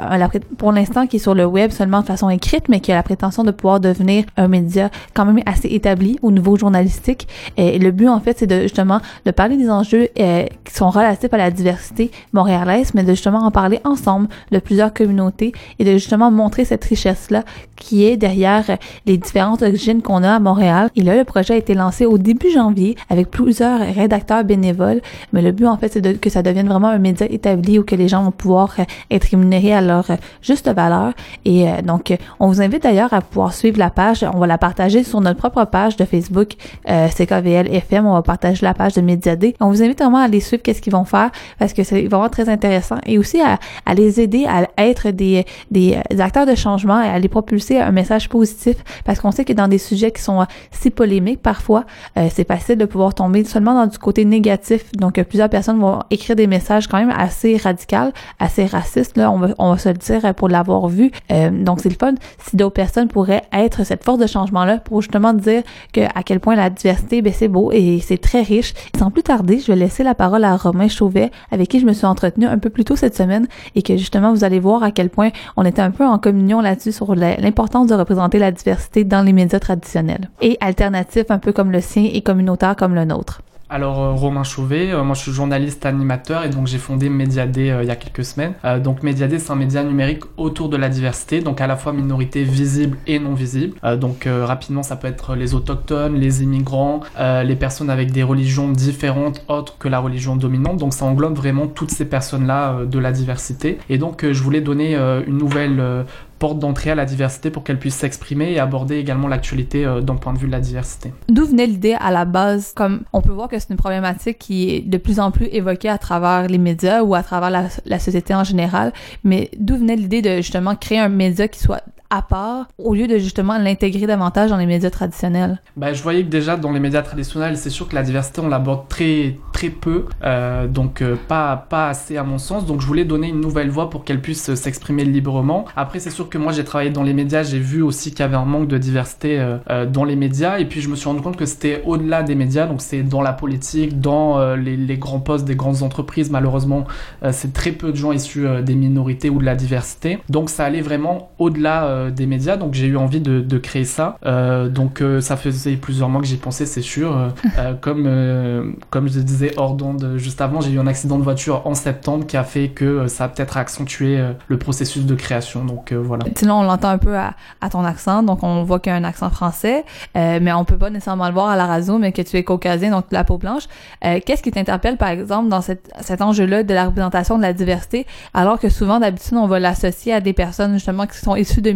[0.58, 3.02] pour l'instant qui est sur le web seulement de façon écrite, mais qui a la
[3.02, 7.26] prétention de pouvoir devenir un média quand même assez établi au niveau journalistique.
[7.56, 10.90] Et le but, en fait, c'est de justement de parler des enjeux euh, qui sont
[10.90, 15.84] relatifs à la diversité montréalaise, mais de justement en parler ensemble de plusieurs communautés et
[15.84, 17.44] de justement montrer cette richesse-là
[17.76, 18.64] qui est derrière
[19.06, 20.90] les différentes origines qu'on a à Montréal.
[20.96, 25.00] Et là, le projet a été lancé au début janvier avec plusieurs rédacteurs bénévoles,
[25.32, 27.94] mais le but en fait c'est que ça devienne vraiment un média établi où que
[27.94, 31.12] les gens vont pouvoir euh, être rémunérés à leur euh, juste valeur.
[31.44, 34.24] Et euh, donc, on vous invite d'ailleurs à pouvoir suivre la page.
[34.34, 36.54] On va la partager sur notre propre page de Facebook
[36.86, 38.06] CKVL FM.
[38.06, 39.54] On va partager la page de Mediadé.
[39.60, 42.28] On vous invite vraiment à les suivre, qu'est-ce qu'ils vont faire, parce que c'est vraiment
[42.28, 42.96] très intéressant.
[43.06, 47.18] Et aussi à, à les aider à être des, des acteurs de changement et à
[47.18, 50.46] les propulser à un message positif, parce qu'on sait que dans des sujets qui sont
[50.70, 51.84] si polémiques, parfois,
[52.30, 54.92] c'est facile de pouvoir tomber seulement dans du côté négatif.
[54.92, 59.38] Donc, plusieurs personnes vont écrire des messages quand même assez radicaux, assez racistes, là, on
[59.38, 61.10] va, on va se le dire pour l'avoir vu.
[61.30, 65.02] Euh, donc, c'est le fun si d'autres personnes pourraient être cette force de changement-là pour
[65.02, 68.74] justement dire que à quel point la diversité, ben, c'est beau et c'est très riche.
[68.98, 71.92] Sans plus tarder, je vais laisser la parole à Romain Chauvet, avec qui je me
[71.92, 74.90] suis entretenue un peu plus tôt cette semaine et que justement, vous allez voir à
[74.90, 79.04] quel point on était un peu en communion là-dessus sur l'importance de représenter la diversité
[79.04, 83.04] dans les médias traditionnels et alternatifs un peu comme le sien et communautaire comme le
[83.04, 83.42] nôtre.
[83.70, 87.70] Alors euh, Romain Chauvet, euh, moi je suis journaliste animateur et donc j'ai fondé Mediadé
[87.70, 88.52] euh, il y a quelques semaines.
[88.82, 92.42] donc Mediadé c'est un média numérique autour de la diversité, donc à la fois minorité
[92.42, 93.76] visible et non visible.
[93.98, 99.44] donc rapidement ça peut être les autochtones, les immigrants, les personnes avec des religions différentes
[99.48, 100.78] autres que la religion dominante.
[100.78, 103.78] Donc ça englobe vraiment toutes ces personnes-là de la diversité.
[103.88, 104.94] Et donc je voulais donner
[105.26, 106.04] une nouvelle
[106.44, 110.16] porte d'entrée à la diversité pour qu'elle puisse s'exprimer et aborder également l'actualité euh, d'un
[110.16, 111.10] point de vue de la diversité.
[111.30, 112.74] D'où venait l'idée à la base?
[112.76, 115.88] Comme on peut voir que c'est une problématique qui est de plus en plus évoquée
[115.88, 119.96] à travers les médias ou à travers la, la société en général, mais d'où venait
[119.96, 124.06] l'idée de justement créer un média qui soit à part au lieu de justement l'intégrer
[124.06, 125.60] davantage dans les médias traditionnels?
[125.76, 128.48] Ben, je voyais que déjà dans les médias traditionnels, c'est sûr que la diversité, on
[128.48, 132.66] l'aborde très, très peu, euh, donc euh, pas, pas assez à mon sens.
[132.66, 135.64] Donc je voulais donner une nouvelle voix pour qu'elle puisse s'exprimer librement.
[135.76, 138.22] Après, c'est sûr que moi, j'ai travaillé dans les médias, j'ai vu aussi qu'il y
[138.22, 139.38] avait un manque de diversité
[139.70, 142.34] euh, dans les médias, et puis je me suis rendu compte que c'était au-delà des
[142.34, 146.30] médias, donc c'est dans la politique, dans les, les, grands postes des grandes entreprises.
[146.30, 146.84] Malheureusement,
[147.32, 150.18] c'est très peu de gens issus des minorités ou de la diversité.
[150.28, 154.18] Donc ça allait vraiment au-delà euh, des médias, donc j'ai eu envie de, créer ça.
[154.26, 157.32] Euh, donc euh, ça faisait plusieurs mois que j'y pensais, c'est sûr.
[157.80, 161.74] comme, comme je disais hors d'onde juste avant, j'ai eu un accident de voiture en
[161.74, 165.64] septembre qui a fait que ça a peut-être accentué le processus de création.
[165.64, 166.24] Donc voilà.
[166.36, 167.34] Sinon, on l'entend un peu à,
[167.70, 170.90] ton accent, donc on voit qu'il y a un accent français, mais on peut pas
[170.90, 173.64] nécessairement le voir à la radio, mais que tu es caucasien, donc la peau blanche.
[174.02, 178.58] Qu'est-ce qui t'interpelle, par exemple, dans cet enjeu-là de la représentation de la diversité, alors
[178.58, 181.70] que souvent, d'habitude, on va l'associer à des personnes justement qui sont issues de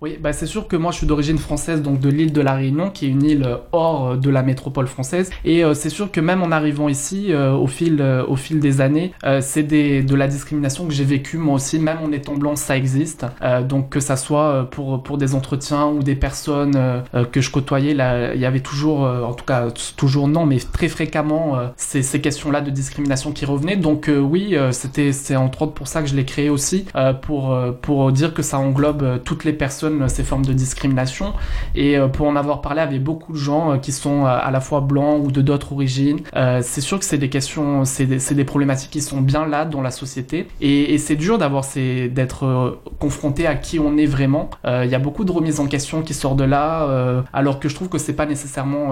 [0.00, 2.54] Oui, bah c'est sûr que moi je suis d'origine française, donc de l'île de la
[2.54, 5.30] Réunion, qui est une île hors de la métropole française.
[5.44, 9.62] Et c'est sûr que même en arrivant ici, au, fil, au fil des années, c'est
[9.62, 13.26] de la discrimination que j'ai vécue moi aussi, même en étant blanc, ça existe.
[13.68, 18.40] donc que ça soit pour, pour des entretiens ou des personnes que je côtoyais, il
[18.40, 22.70] y avait toujours, en tout cas toujours non, mais très fréquemment ces, ces questions-là de
[22.70, 23.76] discrimination qui revenaient.
[23.76, 26.84] Donc oui, c'était c'est entre autres pour ça que je l'ai créé aussi,
[27.22, 28.93] pour, pour dire que ça englobe
[29.24, 31.32] toutes les personnes, ces formes de discrimination.
[31.74, 35.24] Et pour en avoir parlé avec beaucoup de gens qui sont à la fois blancs
[35.24, 36.20] ou de d'autres origines,
[36.62, 39.90] c'est sûr que c'est des questions, c'est des, problématiques qui sont bien là dans la
[39.90, 40.48] société.
[40.60, 44.50] Et, c'est dur d'avoir ces, d'être confronté à qui on est vraiment.
[44.66, 47.74] Il y a beaucoup de remises en question qui sortent de là, alors que je
[47.74, 48.90] trouve que c'est pas nécessairement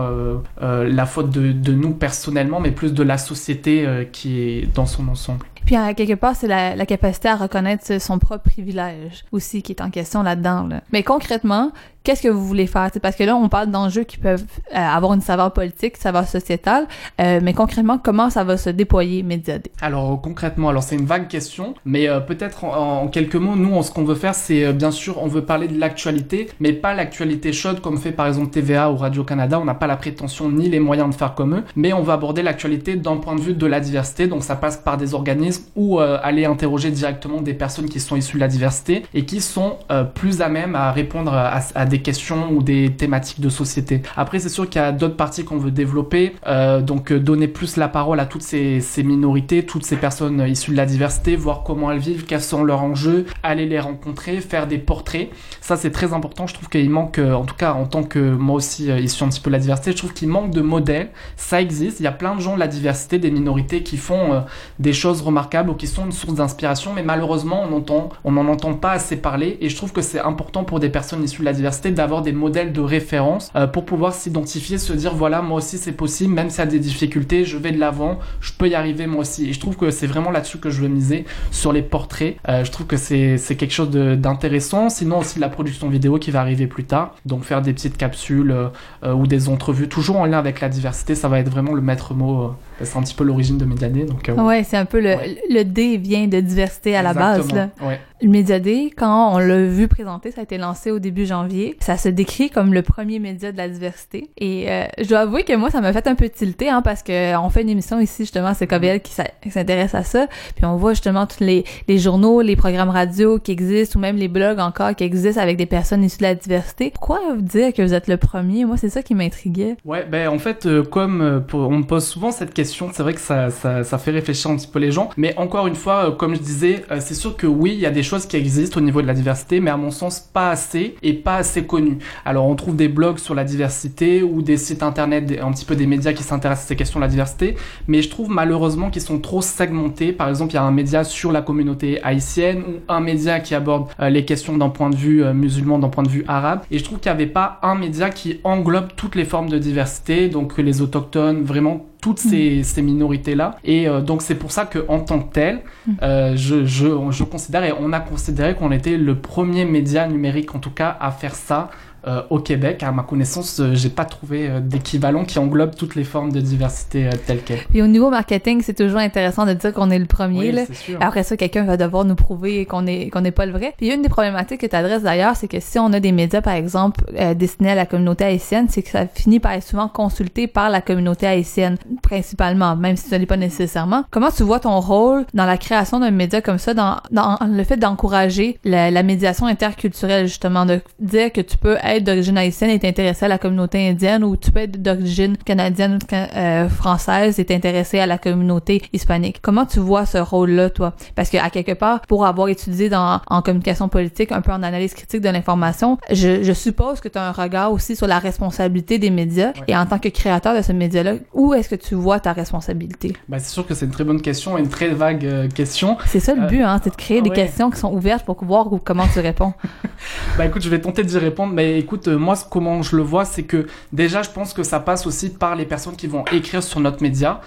[0.60, 5.46] la faute de, nous personnellement, mais plus de la société qui est dans son ensemble.
[5.64, 9.72] Puis, à quelque part, c'est la, la, capacité à reconnaître son propre privilège aussi qui
[9.72, 10.66] est en question là-dedans.
[10.66, 10.82] Là.
[10.92, 11.72] Mais concrètement,
[12.04, 12.90] qu'est-ce que vous voulez faire?
[13.00, 16.86] parce que là, on parle d'enjeux qui peuvent euh, avoir une saveur politique, saveur sociétale,
[17.20, 19.70] euh, mais concrètement, comment ça va se déployer Médiadé?
[19.80, 23.90] Alors, concrètement, alors c'est une vague question, mais euh, peut-être en, quelques mots, nous, ce
[23.90, 27.80] qu'on veut faire, c'est bien sûr, on veut parler de l'actualité, mais pas l'actualité chaude
[27.80, 29.60] comme fait par exemple TVA ou Radio-Canada.
[29.60, 32.14] On n'a pas la prétention ni les moyens de faire comme eux, mais on va
[32.14, 35.64] aborder l'actualité d'un point de vue de la diversité, donc ça passe par des organismes
[35.76, 39.76] ou aller interroger directement des personnes qui sont issues de la diversité et qui sont
[40.14, 44.00] plus à même à répondre à, à des questions ou des thématiques de société.
[44.16, 47.48] Après, c'est sûr qu'il y a d'autres parties qu'on veut développer, euh, donc euh, donner
[47.48, 51.36] plus la parole à toutes ces, ces, minorités, toutes ces personnes issues de la diversité,
[51.36, 55.28] voir comment elles vivent, quels sont leurs enjeux, aller les rencontrer, faire des portraits.
[55.60, 56.46] Ça, c'est très important.
[56.46, 59.28] Je trouve qu'il manque, euh, en tout cas en tant que moi aussi issu un
[59.28, 61.10] petit peu de la diversité, je trouve qu'il manque de modèles.
[61.36, 62.00] Ça existe.
[62.00, 64.44] Il y a plein de gens de la diversité, des minorités qui font
[64.78, 68.48] des choses remarquables ou qui sont une source d'inspiration, mais malheureusement, on entend, on n'en
[68.48, 69.58] entend pas assez parler.
[69.60, 72.32] Et je trouve que c'est important pour des personnes issues de la diversité d'avoir des
[72.32, 76.50] modèles de référence euh, pour pouvoir s'identifier, se dire voilà, moi aussi c'est possible, même
[76.50, 79.48] s'il y a des difficultés, je vais de l'avant, je peux y arriver moi aussi.
[79.48, 82.36] Et je trouve que c'est vraiment là-dessus que je veux miser, sur les portraits.
[82.48, 84.88] Euh, je trouve que c'est quelque chose d'intéressant.
[84.88, 87.14] Sinon aussi la production vidéo qui va arriver plus tard.
[87.26, 91.14] Donc faire des petites capsules euh, ou des entrevues, toujours en lien avec la diversité,
[91.14, 92.52] ça va être vraiment le maître mot.
[92.80, 94.04] C'est un petit peu l'origine de Médiané.
[94.04, 95.14] Donc, ouais, c'est un peu le,
[95.50, 97.52] le D vient de diversité à la base.
[97.52, 97.70] Là.
[97.80, 98.00] Ouais.
[98.20, 101.76] Le Médiadé, quand on l'a vu présenter, ça a été lancé au début janvier.
[101.80, 104.30] Ça se décrit comme le premier média de la diversité.
[104.38, 107.02] Et euh, je dois avouer que moi, ça m'a fait un peu tilter, hein, parce
[107.02, 109.12] que on fait une émission ici, justement, c'est Coviel qui
[109.50, 110.28] s'intéresse à ça.
[110.54, 114.16] Puis on voit justement tous les, les journaux, les programmes radio qui existent, ou même
[114.16, 116.90] les blogs encore qui existent avec des personnes issues de la diversité.
[116.90, 118.64] Pourquoi vous dire que vous êtes le premier?
[118.64, 119.76] Moi, c'est ça qui m'intriguait.
[119.84, 123.14] Ouais, ben en fait, euh, comme euh, on me pose souvent cette question, c'est vrai
[123.14, 125.10] que ça, ça, ça, fait réfléchir un petit peu les gens.
[125.16, 128.02] Mais encore une fois, comme je disais, c'est sûr que oui, il y a des
[128.02, 131.12] choses qui existent au niveau de la diversité, mais à mon sens pas assez et
[131.12, 131.98] pas assez connues.
[132.24, 135.76] Alors on trouve des blogs sur la diversité ou des sites internet, un petit peu
[135.76, 139.02] des médias qui s'intéressent à ces questions de la diversité, mais je trouve malheureusement qu'ils
[139.02, 140.12] sont trop segmentés.
[140.12, 143.54] Par exemple, il y a un média sur la communauté haïtienne ou un média qui
[143.54, 146.60] aborde euh, les questions d'un point de vue euh, musulman, d'un point de vue arabe,
[146.70, 149.58] et je trouve qu'il n'y avait pas un média qui englobe toutes les formes de
[149.58, 153.52] diversité, donc les autochtones, vraiment toutes ces, ces minorités-là.
[153.64, 155.92] Et euh, donc c'est pour ça que en tant que tel, mm.
[156.02, 160.54] euh, je, je, je considère et on a considéré qu'on était le premier média numérique
[160.54, 161.70] en tout cas à faire ça
[162.06, 162.82] euh, au Québec.
[162.82, 166.40] À ma connaissance, euh, j'ai pas trouvé euh, d'équivalent qui englobe toutes les formes de
[166.40, 167.64] diversité telles quelles.
[167.70, 170.50] Puis au niveau marketing, c'est toujours intéressant de dire qu'on est le premier.
[170.50, 170.62] là.
[171.00, 173.74] Après ça, quelqu'un va devoir nous prouver qu'on est qu'on n'est pas le vrai.
[173.76, 176.40] Puis une des problématiques que tu adresses d'ailleurs, c'est que si on a des médias,
[176.40, 177.04] par exemple,
[177.36, 180.80] destinés à la communauté haïtienne, c'est que ça finit par être souvent consulté par la
[180.80, 184.04] communauté haïtienne, principalement, même si ce n'est pas nécessairement.
[184.10, 187.64] Comment tu vois ton rôle dans la création d'un média comme ça, dans, dans le
[187.64, 192.70] fait d'encourager la, la médiation interculturelle, justement, de dire que tu peux être d'origine haïtienne
[192.70, 197.38] et t'intéresser à la communauté indienne ou tu peux être d'origine canadienne ou euh, française
[197.38, 199.38] et t'intéresser à la communauté hispanique.
[199.42, 200.94] Comment tu vois ce rôle-là, toi?
[201.14, 204.62] Parce que à quelque part, pour avoir étudié dans, en communication politique, un peu en
[204.62, 208.18] analyse critique de l'information, je, je, suppose que tu as un regard aussi sur la
[208.18, 211.94] responsabilité des médias et en tant que créateur de ce média-là, où est-ce que tu
[211.94, 213.12] vois ta responsabilité?
[213.28, 215.96] Ben, c'est sûr que c'est une très bonne question et une très vague euh, question.
[216.06, 218.42] C'est ça le euh, but, hein, c'est de créer des questions qui sont ouvertes pour
[218.44, 219.52] voir comment tu réponds.
[220.38, 223.42] bah écoute, je vais tenter d'y répondre, mais écoute, moi, comment je le vois, c'est
[223.42, 226.80] que déjà, je pense que ça passe aussi par les personnes qui vont écrire sur
[226.80, 227.40] notre média.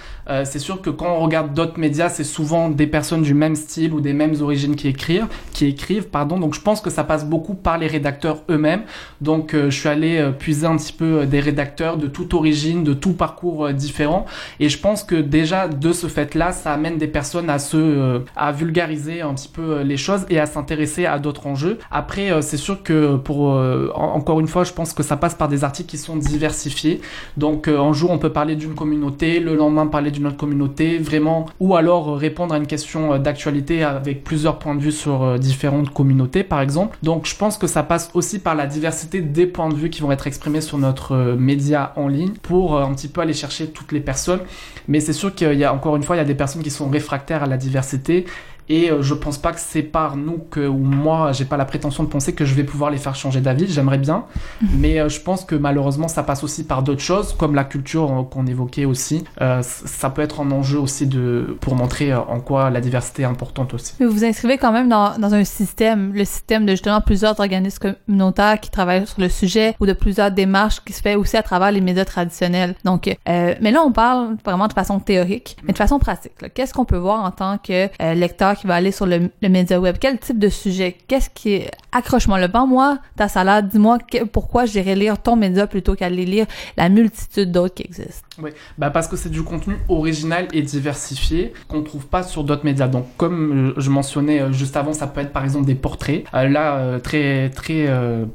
[0.43, 3.93] c'est sûr que quand on regarde d'autres médias, c'est souvent des personnes du même style
[3.93, 6.39] ou des mêmes origines qui écrivent, qui écrivent, pardon.
[6.39, 8.83] Donc, je pense que ça passe beaucoup par les rédacteurs eux-mêmes.
[9.21, 13.13] Donc, je suis allé puiser un petit peu des rédacteurs de toute origine, de tout
[13.13, 14.25] parcours différent.
[14.60, 18.52] Et je pense que déjà, de ce fait-là, ça amène des personnes à se, à
[18.52, 21.79] vulgariser un petit peu les choses et à s'intéresser à d'autres enjeux.
[21.92, 23.92] Après, euh, c'est sûr que pour euh,
[24.26, 27.00] encore une fois, je pense que ça passe par des articles qui sont diversifiés.
[27.38, 30.98] Donc euh, un jour on peut parler d'une communauté, le lendemain parler d'une autre communauté,
[30.98, 35.92] vraiment, ou alors répondre à une question d'actualité avec plusieurs points de vue sur différentes
[35.92, 36.98] communautés, par exemple.
[37.04, 40.02] Donc je pense que ça passe aussi par la diversité des points de vue qui
[40.02, 43.92] vont être exprimés sur notre média en ligne pour un petit peu aller chercher toutes
[43.92, 44.40] les personnes.
[44.88, 46.71] Mais c'est sûr qu'il y a encore une fois, il y a des personnes qui
[46.71, 48.26] sont réfractaires à la diversité
[48.67, 51.65] et euh, je pense pas que c'est par nous que, ou moi, j'ai pas la
[51.65, 53.67] prétention de penser que je vais pouvoir les faire changer d'avis.
[53.67, 54.25] J'aimerais bien.
[54.61, 54.69] Mhm.
[54.79, 58.11] Mais euh, je pense que malheureusement, ça passe aussi par d'autres choses, comme la culture
[58.11, 59.23] euh, qu'on évoquait aussi.
[59.61, 63.73] ça peut être un enjeu aussi de, pour montrer en quoi la diversité est importante
[63.73, 63.93] aussi.
[63.99, 67.95] Vous vous inscrivez quand même dans, dans un système, le système de justement plusieurs organismes
[68.05, 71.43] communautaires qui travaillent sur le sujet ou de plusieurs démarches qui se fait aussi à
[71.43, 72.75] travers les médias traditionnels.
[72.83, 76.33] Donc, mais là, on parle vraiment de façon théorique, mais de façon pratique.
[76.53, 79.97] Qu'est-ce qu'on peut voir en tant que lecteur qui va aller sur le, média web?
[79.99, 80.97] Quel type de sujet?
[81.08, 81.71] Qu'est-ce qui est...
[81.91, 83.99] Accroche-moi le banc, moi, ta salade, dis-moi
[84.31, 86.45] pourquoi j'irais lire ton média plutôt qu'aller lire
[86.77, 88.25] la multitude d'autres qui existent.
[88.42, 92.65] Oui, bah parce que c'est du contenu original et diversifié qu'on trouve pas sur d'autres
[92.65, 92.88] médias.
[92.88, 96.25] Donc comme je mentionnais euh, juste avant, ça peut être par exemple des portraits.
[96.33, 97.88] Euh, là, euh, très très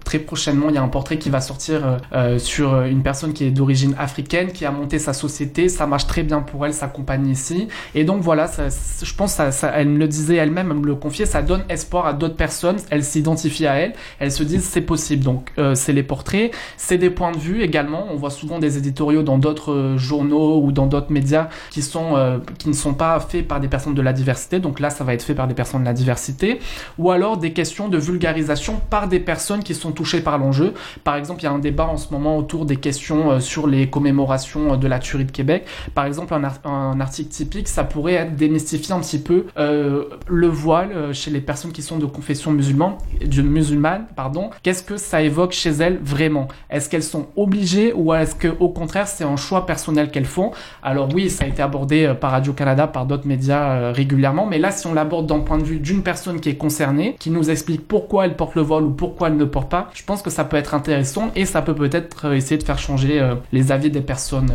[0.05, 1.98] très prochainement, il y a un portrait qui va sortir
[2.38, 5.68] sur une personne qui est d'origine africaine, qui a monté sa société.
[5.68, 7.68] Ça marche très bien pour elle, sa compagnie ici.
[7.94, 8.68] Et donc voilà, ça,
[9.03, 11.64] je pense, ça, ça, elle me le disait elle-même, elle me le confiait, ça donne
[11.68, 12.76] espoir à d'autres personnes.
[12.90, 15.24] Elle s'identifie à elle, elles se disent c'est possible.
[15.24, 18.07] Donc c'est les portraits, c'est des points de vue également.
[18.11, 22.38] On voit souvent des éditoriaux dans d'autres journaux ou dans d'autres médias qui sont euh,
[22.59, 24.59] qui ne sont pas faits par des personnes de la diversité.
[24.59, 26.61] Donc là, ça va être fait par des personnes de la diversité,
[26.99, 30.74] ou alors des questions de vulgarisation par des personnes qui sont touchées par l'enjeu.
[31.05, 33.66] Par exemple, il y a un débat en ce moment autour des questions euh, sur
[33.66, 35.66] les commémorations euh, de la tuerie de Québec.
[35.95, 41.30] Par exemple, un, article typique, ça pourrait être démystifier un petit peu le voile chez
[41.30, 42.95] les personnes qui sont de confession musulmane,
[43.43, 44.51] musulmane pardon.
[44.62, 46.49] Qu'est-ce que ça évoque chez elles vraiment?
[46.68, 49.79] Est-ce qu'elles sont obligées ou est-ce que au contraire c'est un choix personnel
[50.10, 50.52] qu'elles font.
[50.82, 54.58] Alors oui, ça a été abordé euh, par Radio-Canada, par d'autres médias euh, régulièrement, mais
[54.58, 57.50] là, si on l'aborde d'un point de vue d'une personne qui est concernée, qui nous
[57.50, 60.30] explique pourquoi elle porte le vol ou pourquoi elle ne porte pas, je pense que
[60.30, 63.20] ça peut être intéressant et ça peut peut-être euh, essayer de faire changer
[63.52, 64.52] les avis des personnes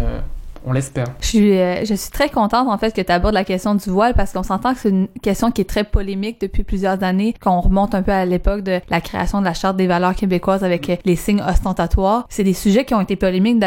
[0.65, 1.05] on l'espère.
[1.21, 3.89] Je suis, euh, je suis très contente en fait que tu abordes la question du
[3.89, 7.33] voile parce qu'on s'entend que c'est une question qui est très polémique depuis plusieurs années,
[7.39, 10.15] quand on remonte un peu à l'époque de la création de la charte des valeurs
[10.15, 12.25] québécoises avec euh, les signes ostentatoires.
[12.29, 13.63] C'est des sujets qui ont été polémiques,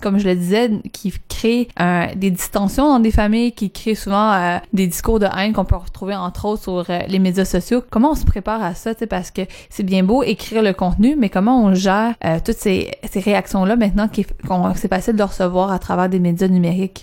[0.00, 1.68] comme je le disais, qui créent
[2.16, 5.76] des distensions dans des familles, qui créent souvent euh, des discours de haine qu'on peut
[5.76, 7.82] retrouver entre autres sur les médias sociaux.
[7.90, 11.28] Comment on se prépare à ça, parce que c'est bien beau écrire le contenu, mais
[11.28, 12.14] comment on gère
[12.44, 14.08] toutes ces, ces réactions-là maintenant
[14.46, 16.27] qu'on c'est facile de recevoir à travers des médias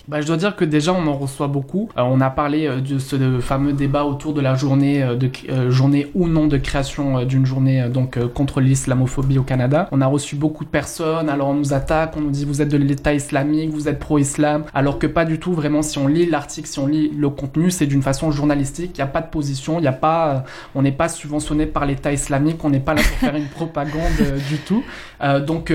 [0.08, 1.88] bah, Je dois dire que déjà, on en reçoit beaucoup.
[1.96, 5.30] Euh, on a parlé euh, de ce fameux débat autour de la journée, euh, de,
[5.70, 9.88] journée ou non de création d'une journée donc contre l'islamophobie au Canada.
[9.92, 12.68] On a reçu beaucoup de personnes, alors on nous attaque, on nous dit vous êtes
[12.68, 16.26] de l'État islamique, vous êtes pro-islam, alors que pas du tout, vraiment, si on lit
[16.26, 19.30] l'article, si on lit le contenu, c'est d'une façon journalistique, il n'y a pas de
[19.30, 23.02] position, il a pas, on n'est pas subventionné par l'État islamique, on n'est pas là
[23.02, 24.02] pour faire une propagande
[24.48, 24.84] du tout.
[25.46, 25.72] Donc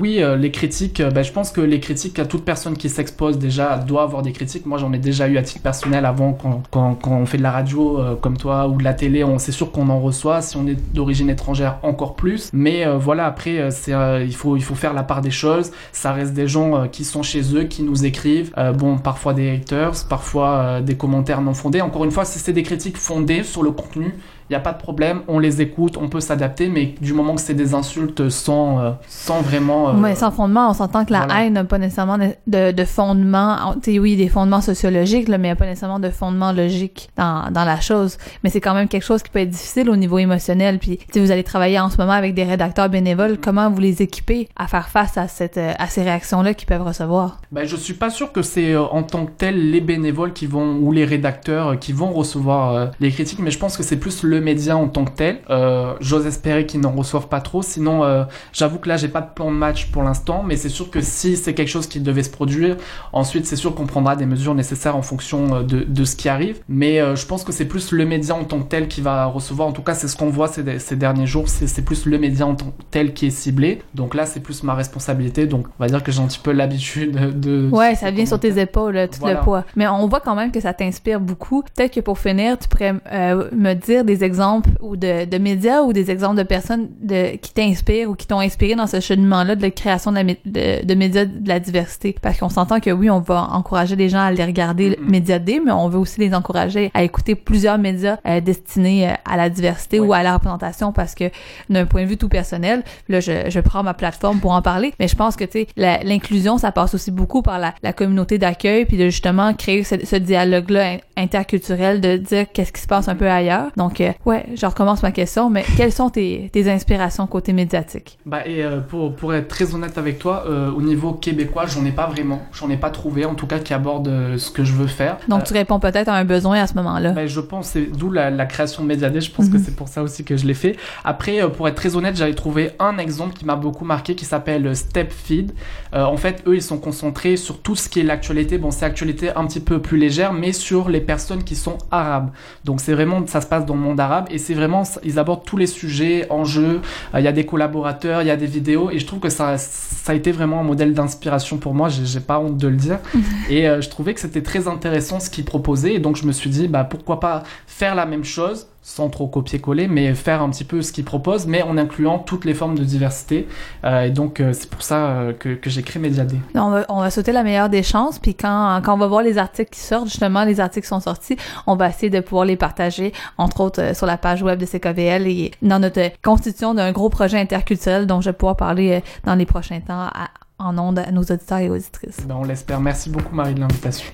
[0.00, 3.78] oui, les critiques, bah, je pense que les critiques à toute personne qui s'expose déjà
[3.78, 4.66] doit avoir des critiques.
[4.66, 7.50] Moi, j'en ai déjà eu à titre personnel avant quand, quand, on fait de la
[7.50, 9.24] radio euh, comme toi ou de la télé.
[9.24, 10.42] On c'est sûr qu'on en reçoit.
[10.42, 12.50] Si on est d'origine étrangère, encore plus.
[12.52, 15.72] Mais euh, voilà, après, euh, il faut il faut faire la part des choses.
[15.92, 18.52] Ça reste des gens qui sont chez eux, qui nous écrivent.
[18.76, 21.80] bon, parfois des haters, parfois des commentaires non fondés.
[21.80, 24.14] Encore une fois, si c'est des critiques fondées sur le contenu,
[24.50, 27.34] il n'y a pas de problème, on les écoute, on peut s'adapter, mais du moment
[27.34, 29.88] que c'est des insultes sans, euh, sans vraiment...
[29.88, 34.16] Euh, sans fondement, on s'entend que la haine n'a pas nécessairement de, de fondement, oui,
[34.16, 37.80] des fondements sociologiques, mais il n'y a pas nécessairement de fondement logique dans, dans la
[37.80, 38.18] chose.
[38.42, 40.78] Mais c'est quand même quelque chose qui peut être difficile au niveau émotionnel.
[40.78, 44.02] Puis si vous allez travailler en ce moment avec des rédacteurs bénévoles, comment vous les
[44.02, 47.40] équipez à faire face à, cette, euh, à ces réactions-là qu'ils peuvent recevoir?
[47.50, 50.76] Ben, je suis pas sûr que c'est en tant que tel les bénévoles qui vont,
[50.76, 54.33] ou les rédacteurs qui vont recevoir les critiques, mais je pense que c'est plus le
[54.34, 55.38] le média en tant que tel.
[55.50, 57.62] Euh, j'ose espérer qu'ils n'en reçoivent pas trop.
[57.62, 60.68] Sinon, euh, j'avoue que là, j'ai pas de plan de match pour l'instant, mais c'est
[60.68, 62.76] sûr que si c'est quelque chose qui devait se produire,
[63.12, 66.60] ensuite, c'est sûr qu'on prendra des mesures nécessaires en fonction de, de ce qui arrive.
[66.68, 69.68] Mais je pense que c'est plus le média en tant que tel qui va recevoir.
[69.68, 71.48] En tout cas, c'est ce qu'on voit ces, ces, derniers jours.
[71.48, 73.82] C'est plus le média en tant que tel qui est ciblé.
[73.94, 75.46] Donc là, c'est plus ma responsabilité.
[75.46, 77.68] Donc, on va dire que j'ai un petit peu l'habitude de.
[77.70, 79.64] Ouais, ça vient sur tes épaules, tout le poids.
[79.76, 81.62] Mais on voit quand même que ça t'inspire beaucoup.
[81.62, 85.82] Peut-être que pour finir, tu pourrais euh, me dire des exemples ou de, de, médias
[85.82, 89.54] ou des exemples de personnes de, qui t'inspirent ou qui t'ont inspiré dans ce cheminement-là
[89.54, 92.16] de la création de, de, de, médias de la diversité?
[92.20, 95.38] Parce qu'on s'entend que oui, on va encourager les gens à aller regarder mm Média
[95.38, 99.36] D, mais on veut aussi les encourager à écouter plusieurs médias euh, destinés euh, à
[99.36, 101.24] la diversité ou à la représentation parce que
[101.70, 104.92] d'un point de vue tout personnel, là, je, je prends ma plateforme pour en parler,
[104.98, 108.38] mais je pense que, tu sais, l'inclusion, ça passe aussi beaucoup par la, la communauté
[108.38, 113.08] d'accueil puis de justement créer ce, ce dialogue-là interculturel de dire qu'est-ce qui se passe
[113.08, 113.70] un peu ailleurs.
[113.76, 118.18] Donc, euh, ouais, je recommence ma question, mais quelles sont tes, tes inspirations côté médiatique?
[118.26, 121.84] Bah, et euh, pour, pour être très honnête avec toi, euh, au niveau québécois, j'en
[121.84, 122.42] ai pas vraiment.
[122.52, 125.18] J'en ai pas trouvé, en tout cas, qui aborde ce que je veux faire.
[125.28, 127.12] Donc, tu réponds peut-être à un besoin à ce moment-là.
[127.12, 129.20] Bah, je pense, c'est d'où la, la, création de Mediaday.
[129.20, 129.62] Je pense que mhm.
[129.64, 130.76] c'est pour ça aussi que je l'ai fait.
[131.04, 134.74] Après, pour être très honnête, j'avais trouvé un exemple qui m'a beaucoup marqué qui s'appelle
[134.76, 135.52] Step Feed.
[135.92, 138.58] en fait, eux, ils sont concentrés sur tout ce qui est l'actualité.
[138.58, 142.30] Bon, c'est actualité un petit peu plus légère, mais sur les personnes qui sont arabes.
[142.64, 144.00] Donc c'est vraiment, ça se passe dans le monde
[144.30, 146.80] et c'est vraiment, ils abordent tous les sujets, enjeux.
[147.14, 149.30] Euh, il y a des collaborateurs, il y a des vidéos et je trouve que
[149.30, 151.88] ça, ça a été vraiment un modèle d'inspiration pour moi.
[151.88, 152.98] J'ai pas honte de le dire.
[153.50, 156.32] et euh, je trouvais que c'était très intéressant ce qu'ils proposaient et donc je me
[156.32, 160.50] suis dit, bah pourquoi pas faire la même chose sans trop copier-coller, mais faire un
[160.50, 163.48] petit peu ce qu'ils proposent, mais en incluant toutes les formes de diversité.
[163.82, 166.36] Euh, et donc, euh, c'est pour ça euh, que, que j'ai créé Mediadé.
[166.54, 169.22] On va, on va sauter la meilleure des chances, puis quand, quand on va voir
[169.22, 172.44] les articles qui sortent, justement, les articles qui sont sortis, on va essayer de pouvoir
[172.44, 176.92] les partager, entre autres, sur la page web de CKVL et dans notre constitution d'un
[176.92, 180.10] gros projet interculturel dont je vais pouvoir parler dans les prochains temps
[180.58, 182.18] en ondes à nos auditeurs et auditrices.
[182.26, 182.80] Ben, on l'espère.
[182.80, 184.12] Merci beaucoup, Marie, de l'invitation.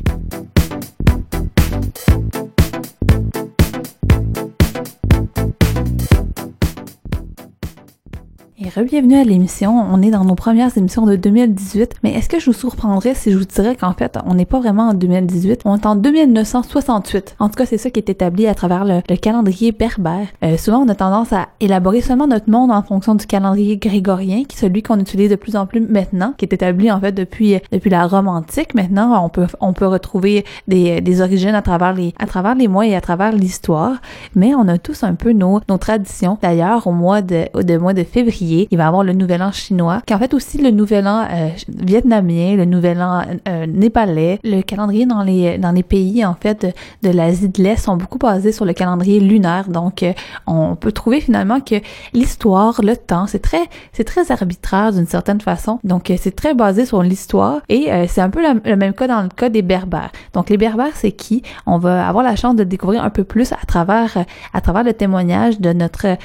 [8.63, 9.75] Et bienvenue à l'émission.
[9.91, 11.95] On est dans nos premières émissions de 2018.
[12.03, 14.59] Mais est-ce que je vous surprendrais si je vous dirais qu'en fait, on n'est pas
[14.59, 17.37] vraiment en 2018, on est en 2968.
[17.39, 20.27] En tout cas, c'est ça qui est établi à travers le, calendrier berbère.
[20.45, 24.45] Euh, souvent, on a tendance à élaborer seulement notre monde en fonction du calendrier grégorien,
[24.45, 27.13] qui est celui qu'on utilise de plus en plus maintenant, qui est établi en fait
[27.13, 28.75] depuis depuis la Rome antique.
[28.75, 32.69] Maintenant, on peut on peut retrouver des, des origines à travers les à travers les
[32.69, 34.03] mois et à travers l'histoire.
[34.35, 36.37] Mais on a tous un peu nos nos traditions.
[36.43, 40.03] D'ailleurs, au mois de au mois de février il va avoir le nouvel an chinois,
[40.07, 44.39] qui en fait aussi le nouvel an euh, vietnamien, le nouvel an euh, népalais.
[44.45, 46.67] Le calendrier dans les dans les pays en fait
[47.03, 49.69] de, de l'Asie de l'Est sont beaucoup basés sur le calendrier lunaire.
[49.69, 50.13] Donc euh,
[50.47, 51.77] on peut trouver finalement que
[52.13, 55.79] l'histoire, le temps, c'est très c'est très arbitraire d'une certaine façon.
[55.85, 59.29] Donc c'est très basé sur l'histoire et c'est un peu le, même cas dans le
[59.29, 60.11] cas des Berbères.
[60.35, 61.43] Donc les Berbères, c'est qui?
[61.67, 64.93] On va avoir la chance de découvrir un peu plus à travers à travers le
[64.93, 66.17] témoignage de notre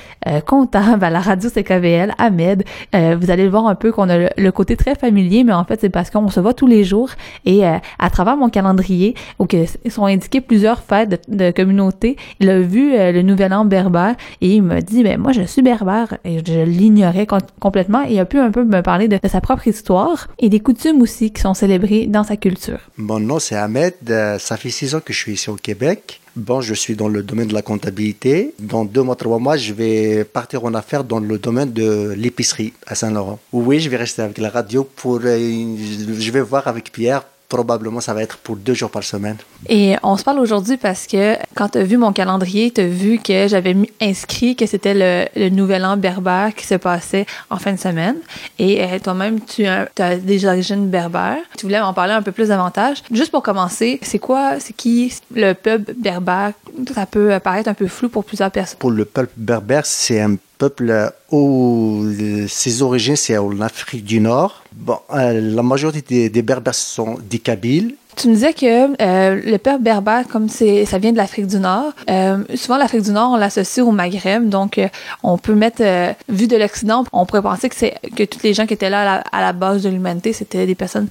[0.46, 2.64] comptable à la radio CKVL, Ahmed.
[2.94, 5.66] Euh, vous allez le voir un peu qu'on a le, côté très familier, mais en
[5.66, 7.10] fait, c'est parce qu'on se voit tous les jours
[7.46, 12.50] et euh, à travers mon calendrier, où que sont indiquées plusieurs fêtes de, communauté, il
[12.50, 15.62] a vu euh, le Nouvel An berbère et il m'a dit, ben moi, je suis
[15.62, 17.28] berbère et je l'ignorais
[17.60, 20.60] complètement et il a pu un peu me parler de, sa propre histoire et des
[20.60, 22.80] coutumes aussi qui sont célébrées dans sa culture.
[22.98, 23.94] Mon nom, c'est Ahmed.
[24.40, 26.22] ça fait six ans que je suis ici au Québec.
[26.36, 28.54] Bon, je suis dans le domaine de la comptabilité.
[28.60, 32.74] Dans deux mois, trois mois, je vais partir en affaires dans le domaine de l'épicerie
[32.86, 33.40] à Saint-Laurent.
[33.54, 35.22] Oui, je vais rester avec la radio pour.
[35.24, 35.76] Euh,
[36.20, 39.38] je vais voir avec Pierre probablement ça va être pour deux jours par semaine.
[39.70, 42.88] Et on se parle aujourd'hui parce que quand tu as vu mon calendrier, tu as
[42.88, 44.94] vu que j'avais inscrit que c'était
[45.36, 48.18] le, nouvel an berbère qui se passait en fin de semaine.
[48.60, 49.88] Et euh, toi-même, tu as,
[50.18, 51.38] des origines berbères.
[51.58, 53.04] Tu voulais m'en parler un peu plus davantage.
[53.12, 56.54] Juste pour commencer, c'est quoi, c'est qui le peuple berbère?
[56.94, 58.80] Ça peut paraître un peu flou pour plusieurs personnes.
[58.80, 62.06] Pour le peuple berbère, c'est un peuple où
[62.48, 64.64] ses origines, c'est en Afrique du Nord.
[64.74, 69.58] Bon, euh, la majorité des, Berbères sont des Kabyles tu me disais que euh, le
[69.58, 73.32] peuple berbère, comme c'est, ça vient de l'Afrique du Nord, euh, souvent l'Afrique du Nord,
[73.32, 74.88] on l'associe au Maghreb, donc euh,
[75.24, 78.54] on peut mettre, euh, vu de l'Occident, on pourrait penser que c'est que tous les
[78.54, 81.08] gens qui étaient là à la, base de l'humanité, c'était des personnes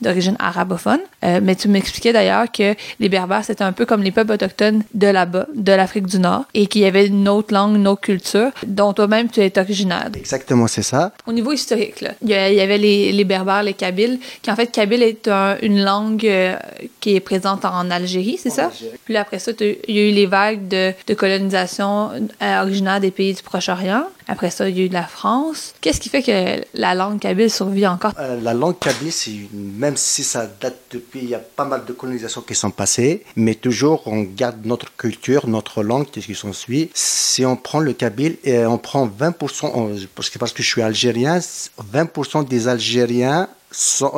[0.00, 1.00] d'origine arabophone.
[1.22, 5.06] mais tu m'expliquais d'ailleurs que les Berbères, c'était un peu comme les peuples autochtones de
[5.06, 8.50] là-bas, de l'Afrique du Nord, et qu'il y avait une autre langue, une autre culture,
[8.66, 10.10] dont toi-même tu es originaire.
[10.14, 11.12] Exactement, c'est ça.
[11.26, 14.66] Au niveau historique, là, il y avait les, les Berbères, les Kabyles, qui en fait,
[14.66, 15.28] Kabyle est
[15.62, 16.56] une langue euh,
[17.00, 18.70] qui est présente en Algérie, c'est ça?
[19.04, 22.10] Puis après ça, il y a eu les vagues de, de colonisation
[22.42, 24.04] euh, originaire des pays du Proche-Orient.
[24.28, 25.74] Après ça, il y a eu de la France.
[25.80, 28.12] Qu'est-ce qui fait que la langue kabyle survit encore?
[28.18, 31.84] Euh, la langue kabyle, c'est même si ça date depuis, il y a pas mal
[31.84, 36.34] de colonisations qui sont passées, mais toujours on garde notre culture, notre langue, ce qui
[36.34, 36.90] s'en suit.
[36.94, 40.82] Si on prend le kabyle et on prend 20%, parce que, parce que je suis
[40.82, 43.48] algérien, 20% des Algériens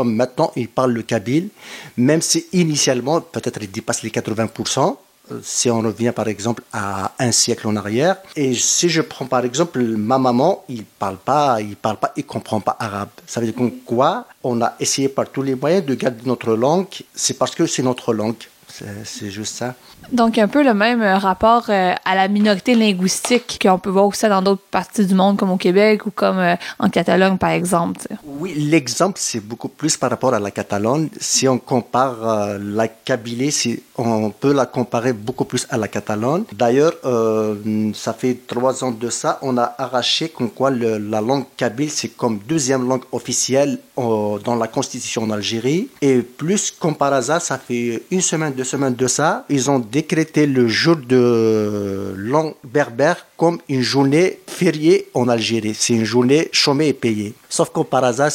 [0.04, 1.48] maintenant ils parlent le kabyle,
[1.96, 4.96] même si initialement peut-être ils dépassent les 80%
[5.42, 8.16] si on revient par exemple à un siècle en arrière.
[8.36, 12.24] Et si je prends par exemple ma maman, il parle pas, il parle pas, il
[12.24, 13.08] comprend pas arabe.
[13.26, 16.86] Ça veut dire quoi On a essayé par tous les moyens de garder notre langue.
[17.14, 18.36] C'est parce que c'est notre langue.
[19.04, 19.74] C'est juste ça.
[20.12, 24.06] Donc, un peu le même euh, rapport euh, à la minorité linguistique qu'on peut voir
[24.06, 27.50] aussi dans d'autres parties du monde, comme au Québec ou comme euh, en Catalogne, par
[27.50, 28.00] exemple.
[28.24, 31.08] Oui, l'exemple, c'est beaucoup plus par rapport à la Catalogne.
[31.20, 36.44] Si on compare la Kabylie, on peut la comparer beaucoup plus à la Catalogne.
[36.52, 36.94] D'ailleurs,
[37.94, 42.08] ça fait trois ans de ça, on a arraché comme quoi la langue kabyle, c'est
[42.08, 45.88] comme deuxième langue officielle dans la constitution en Algérie.
[46.00, 49.78] Et plus, comme par hasard, ça fait une semaine, deux semaines de ça, ils ont
[49.94, 55.74] décrété le jour de l'an berbère comme une journée fériée en Algérie.
[55.78, 57.34] C'est une journée chômée et payée.
[57.48, 58.30] Sauf que par hasard,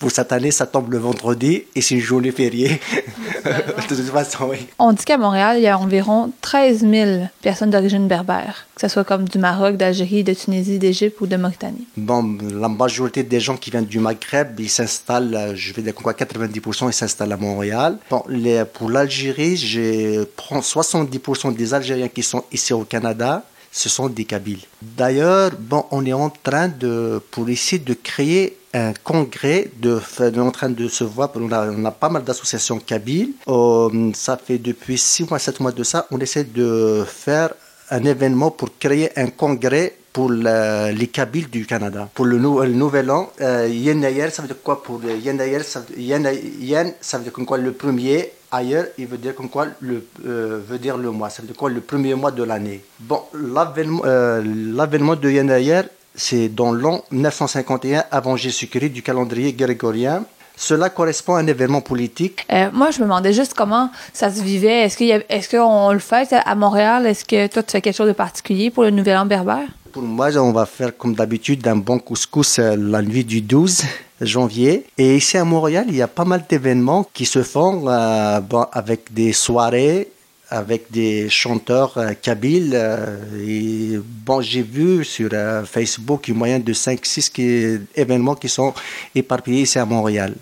[0.00, 2.80] pour cette année, ça tombe le vendredi et c'est une journée fériée.
[3.44, 4.66] de toute façon, oui.
[4.80, 8.88] On dit qu'à Montréal, il y a environ 13 000 personnes d'origine berbère, que ce
[8.88, 11.86] soit comme du Maroc, d'Algérie, de Tunisie, d'Égypte ou de Mauritanie.
[11.96, 16.12] Bon, la majorité des gens qui viennent du Maghreb, ils s'installent, je vais dire quoi,
[16.12, 17.98] 90%, ils s'installent à Montréal.
[18.10, 23.88] Bon, les, pour l'Algérie, je prends 70% des Algériens qui sont ici au Canada ce
[23.88, 24.60] sont des Kabyles.
[24.82, 30.24] D'ailleurs, bon, on est en train de, pour essayer de créer un congrès, de, on
[30.24, 33.30] est en train de se voir, on a, pas mal d'associations kabyles.
[33.48, 37.54] Euh, ça fait depuis 6 mois, 7 mois de ça, on essaie de faire
[37.90, 42.08] un événement pour créer un congrès pour les Kabyles du Canada.
[42.14, 47.16] Pour le, nouvel an, euh, Yenayer, ça veut dire quoi pour Yenayer ça, Yen, ça
[47.16, 50.98] veut dire quoi le premier Ailleurs, il veut dire comme quoi le euh, veut dire
[50.98, 51.30] le mois.
[51.42, 52.82] Dire quoi le premier mois de l'année?
[53.00, 55.80] Bon, l'avènement euh, de Yenayer,
[56.14, 60.24] c'est dans l'an 951 avant Jésus-Christ du calendrier grégorien.
[60.54, 62.46] Cela correspond à un événement politique.
[62.52, 64.82] Euh, moi, je me demandais juste comment ça se vivait.
[64.82, 67.06] Est-ce qu'on est qu'on le fait à Montréal?
[67.06, 69.66] Est-ce que toi, tu fais quelque chose de particulier pour le Nouvel An berbère?
[69.92, 73.82] Pour moi, on va faire comme d'habitude un bon couscous la nuit du 12
[74.24, 74.84] janvier.
[74.98, 78.40] Et ici à Montréal, il y a pas mal d'événements qui se font euh,
[78.72, 80.08] avec des soirées
[80.54, 82.72] avec des chanteurs euh, kabyles.
[82.74, 85.30] Euh, bon, j'ai vu sur
[85.64, 88.74] Facebook une moyenne de 5-6 événements qui sont
[89.14, 90.34] éparpillés ici à Montréal.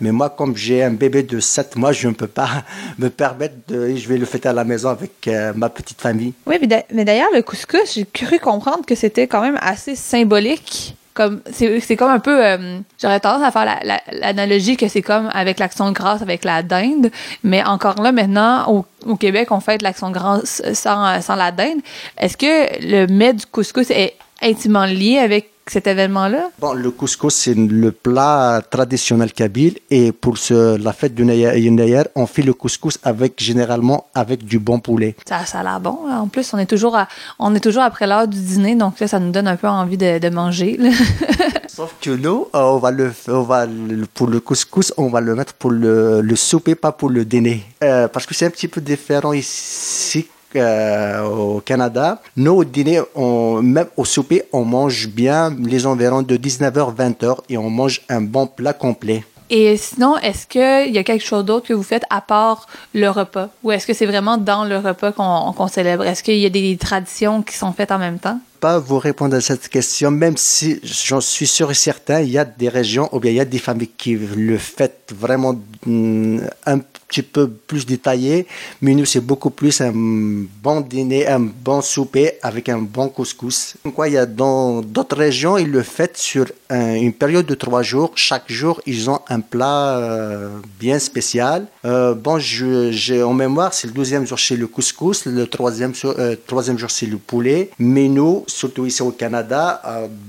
[0.00, 2.64] Mais moi, comme j'ai un bébé de 7 mois, je ne peux pas
[2.98, 3.94] me permettre de.
[3.94, 6.32] Je vais le fêter à la maison avec ma petite famille.
[6.46, 6.56] Oui,
[6.90, 11.96] mais d'ailleurs, le couscous, j'ai cru comprendre que c'était quand même assez symbolique comme c'est
[11.96, 13.80] comme un peu euh, j'aurais tendance à faire
[14.12, 17.10] l'analogie que c'est comme avec l'action de grâce avec la dinde
[17.42, 21.80] mais encore là maintenant au, au Québec on fait l'action de sans, sans la dinde.
[22.18, 26.50] Est-ce que le mets du couscous est intimement lié avec cet événement-là?
[26.58, 29.78] Bon, le couscous, c'est le plat traditionnel kabyle.
[29.90, 34.58] Et pour ce, la fête du Nayer, on fait le couscous avec, généralement avec du
[34.58, 35.14] bon poulet.
[35.28, 35.98] Ça, ça a l'air bon.
[36.10, 36.98] En plus, on est toujours,
[37.38, 39.96] on est toujours après l'heure du dîner, donc là, ça nous donne un peu envie
[39.96, 40.78] de, de manger.
[41.68, 43.66] Sauf que nous, euh, on va le, on va
[44.14, 47.64] pour le couscous, on va le mettre pour le, le souper, pas pour le dîner.
[47.84, 50.26] Euh, parce que c'est un petit peu différent ici
[50.56, 56.22] euh, au Canada, nous au dîner, on, même au souper, on mange bien les environs
[56.22, 59.24] de 19h, 20h et on mange un bon plat complet.
[59.52, 63.08] Et sinon, est-ce qu'il y a quelque chose d'autre que vous faites à part le
[63.10, 63.48] repas?
[63.64, 66.04] Ou est-ce que c'est vraiment dans le repas qu'on célèbre?
[66.04, 68.38] Est-ce qu'il y a des traditions qui sont faites en même temps?
[68.60, 72.38] Pas vous répondre à cette question, même si j'en suis sûr et certain, il y
[72.38, 76.40] a des régions ou bien il y a des familles qui le fêtent vraiment mm,
[76.66, 76.78] un
[77.10, 78.46] petit peu plus détaillé,
[78.80, 83.74] nous, c'est beaucoup plus un bon dîner, un bon souper avec un bon couscous.
[83.94, 87.82] Quoi, il y a dans d'autres régions, ils le font sur une période de trois
[87.82, 88.12] jours.
[88.14, 91.66] Chaque jour, ils ont un plat euh, bien spécial.
[91.84, 95.26] Euh, bon, j'ai en mémoire, c'est le deuxième jour, c'est le couscous.
[95.26, 97.70] Le troisième, euh, troisième jour, c'est le poulet.
[97.78, 99.82] Mais nous, surtout ici au Canada,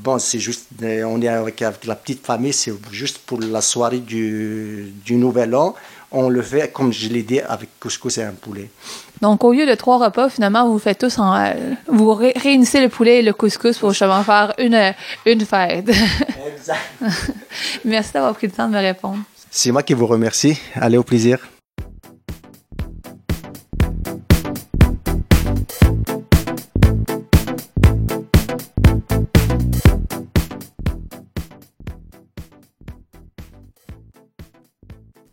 [0.03, 4.93] bon, c'est juste, on est avec, la petite famille, c'est juste pour la soirée du
[5.09, 5.75] Nouvel An
[6.11, 8.69] on le fait, comme je l'ai dit, avec couscous et un poulet.
[9.21, 11.35] Donc, au lieu de trois repas, finalement, vous faites tous en.
[11.35, 11.53] Euh,
[11.87, 14.93] vous réunissez le poulet et le couscous pour justement faire une,
[15.25, 15.89] une fête.
[16.57, 16.79] Exact.
[17.85, 19.19] Merci d'avoir pris le temps de me répondre.
[19.49, 20.59] C'est moi qui vous remercie.
[20.75, 21.39] Allez, au plaisir.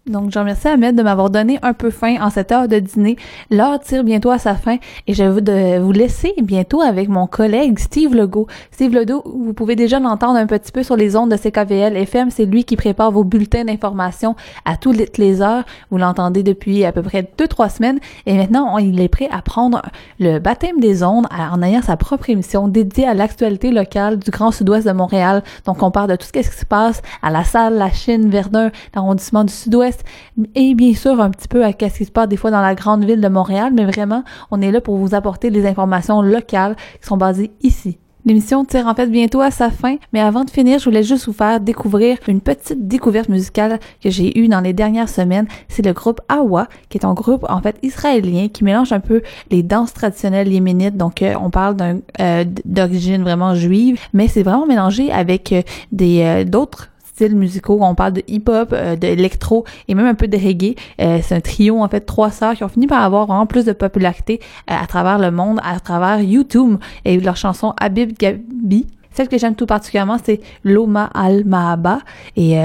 [0.09, 3.17] Donc, je remercie Ahmed de m'avoir donné un peu faim en cette heure de dîner.
[3.51, 7.79] L'heure tire bientôt à sa fin et je vais vous laisser bientôt avec mon collègue
[7.79, 8.47] Steve Legault.
[8.71, 12.31] Steve Legault, vous pouvez déjà l'entendre un petit peu sur les ondes de CKVL FM.
[12.31, 14.35] C'est lui qui prépare vos bulletins d'information
[14.65, 15.65] à toutes les heures.
[15.91, 19.43] Vous l'entendez depuis à peu près deux, trois semaines et maintenant, il est prêt à
[19.43, 19.83] prendre
[20.19, 24.53] le baptême des ondes en ayant sa propre émission dédiée à l'actualité locale du Grand
[24.53, 25.43] Sud-Ouest de Montréal.
[25.67, 28.71] Donc, on parle de tout ce qui se passe à la salle, la Chine, Verdun,
[28.95, 29.98] l'arrondissement du Sud-Ouest
[30.55, 32.75] et bien sûr un petit peu à ce qui se passe des fois dans la
[32.75, 36.77] grande ville de Montréal, mais vraiment, on est là pour vous apporter les informations locales
[37.01, 37.99] qui sont basées ici.
[38.29, 41.25] L'émission tire en fait bientôt à sa fin, mais avant de finir, je voulais juste
[41.25, 45.47] vous faire découvrir une petite découverte musicale que j'ai eue dans les dernières semaines.
[45.69, 49.23] C'est le groupe Awa, qui est un groupe en fait israélien qui mélange un peu
[49.51, 50.99] les danses traditionnelles yéménites.
[50.99, 51.77] Donc euh, on parle
[52.21, 57.79] euh, d'origine vraiment juive, mais c'est vraiment mélangé avec euh, des d'autres styles musicaux.
[57.81, 60.77] On parle de hip-hop, euh, d'électro et même un peu de reggae.
[61.01, 63.65] Euh, c'est un trio, en fait, trois sœurs qui ont fini par avoir vraiment plus
[63.65, 64.41] de popularité
[64.71, 68.87] euh, à travers le monde, à travers YouTube et leur chanson Habib Gabi.
[69.11, 71.99] Celle que j'aime tout particulièrement, c'est Loma Al Mahaba.
[72.37, 72.57] Et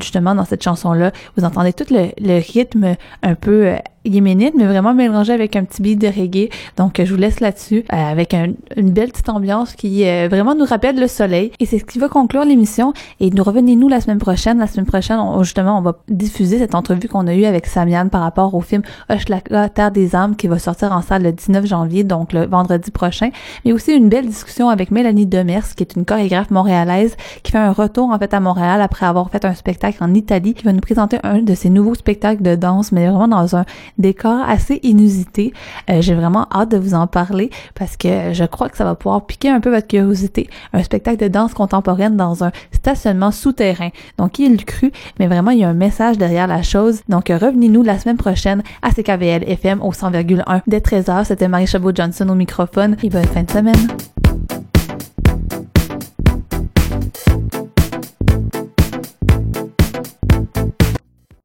[0.00, 5.32] justement, dans cette chanson-là, vous entendez tout le rythme un peu yéménite, mais vraiment mélangé
[5.32, 6.48] avec un petit beat de reggae.
[6.76, 10.64] Donc, je vous laisse là-dessus euh, avec une belle petite ambiance qui euh, vraiment nous
[10.64, 11.52] rappelle le soleil.
[11.60, 12.92] Et c'est ce qui va conclure l'émission.
[13.20, 14.58] Et nous revenez-nous la semaine prochaine.
[14.58, 18.22] La semaine prochaine, justement, on va diffuser cette entrevue qu'on a eue avec Samian par
[18.22, 22.04] rapport au film Hochelaga, Terre des âmes qui va sortir en salle le 19 janvier,
[22.04, 23.30] donc le vendredi prochain.
[23.64, 27.58] Mais aussi une belle discussion avec Mélanie Demers, qui est une chorégraphe montréalaise qui fait
[27.58, 30.72] un retour en fait à Montréal après avoir fait un spectacle en Italie, qui va
[30.72, 33.64] nous présenter un de ses nouveaux spectacles de danse, mais vraiment dans un
[33.98, 35.52] décor assez inusité.
[35.90, 38.94] Euh, j'ai vraiment hâte de vous en parler parce que je crois que ça va
[38.94, 40.48] pouvoir piquer un peu votre curiosité.
[40.72, 43.90] Un spectacle de danse contemporaine dans un stationnement souterrain.
[44.18, 47.02] Donc, il cru, mais vraiment, il y a un message derrière la chose.
[47.08, 51.24] Donc, revenez-nous la semaine prochaine à CKVL FM au 100,1 dès 13h.
[51.24, 53.88] C'était Marie Chabot-Johnson au microphone et bonne fin de semaine.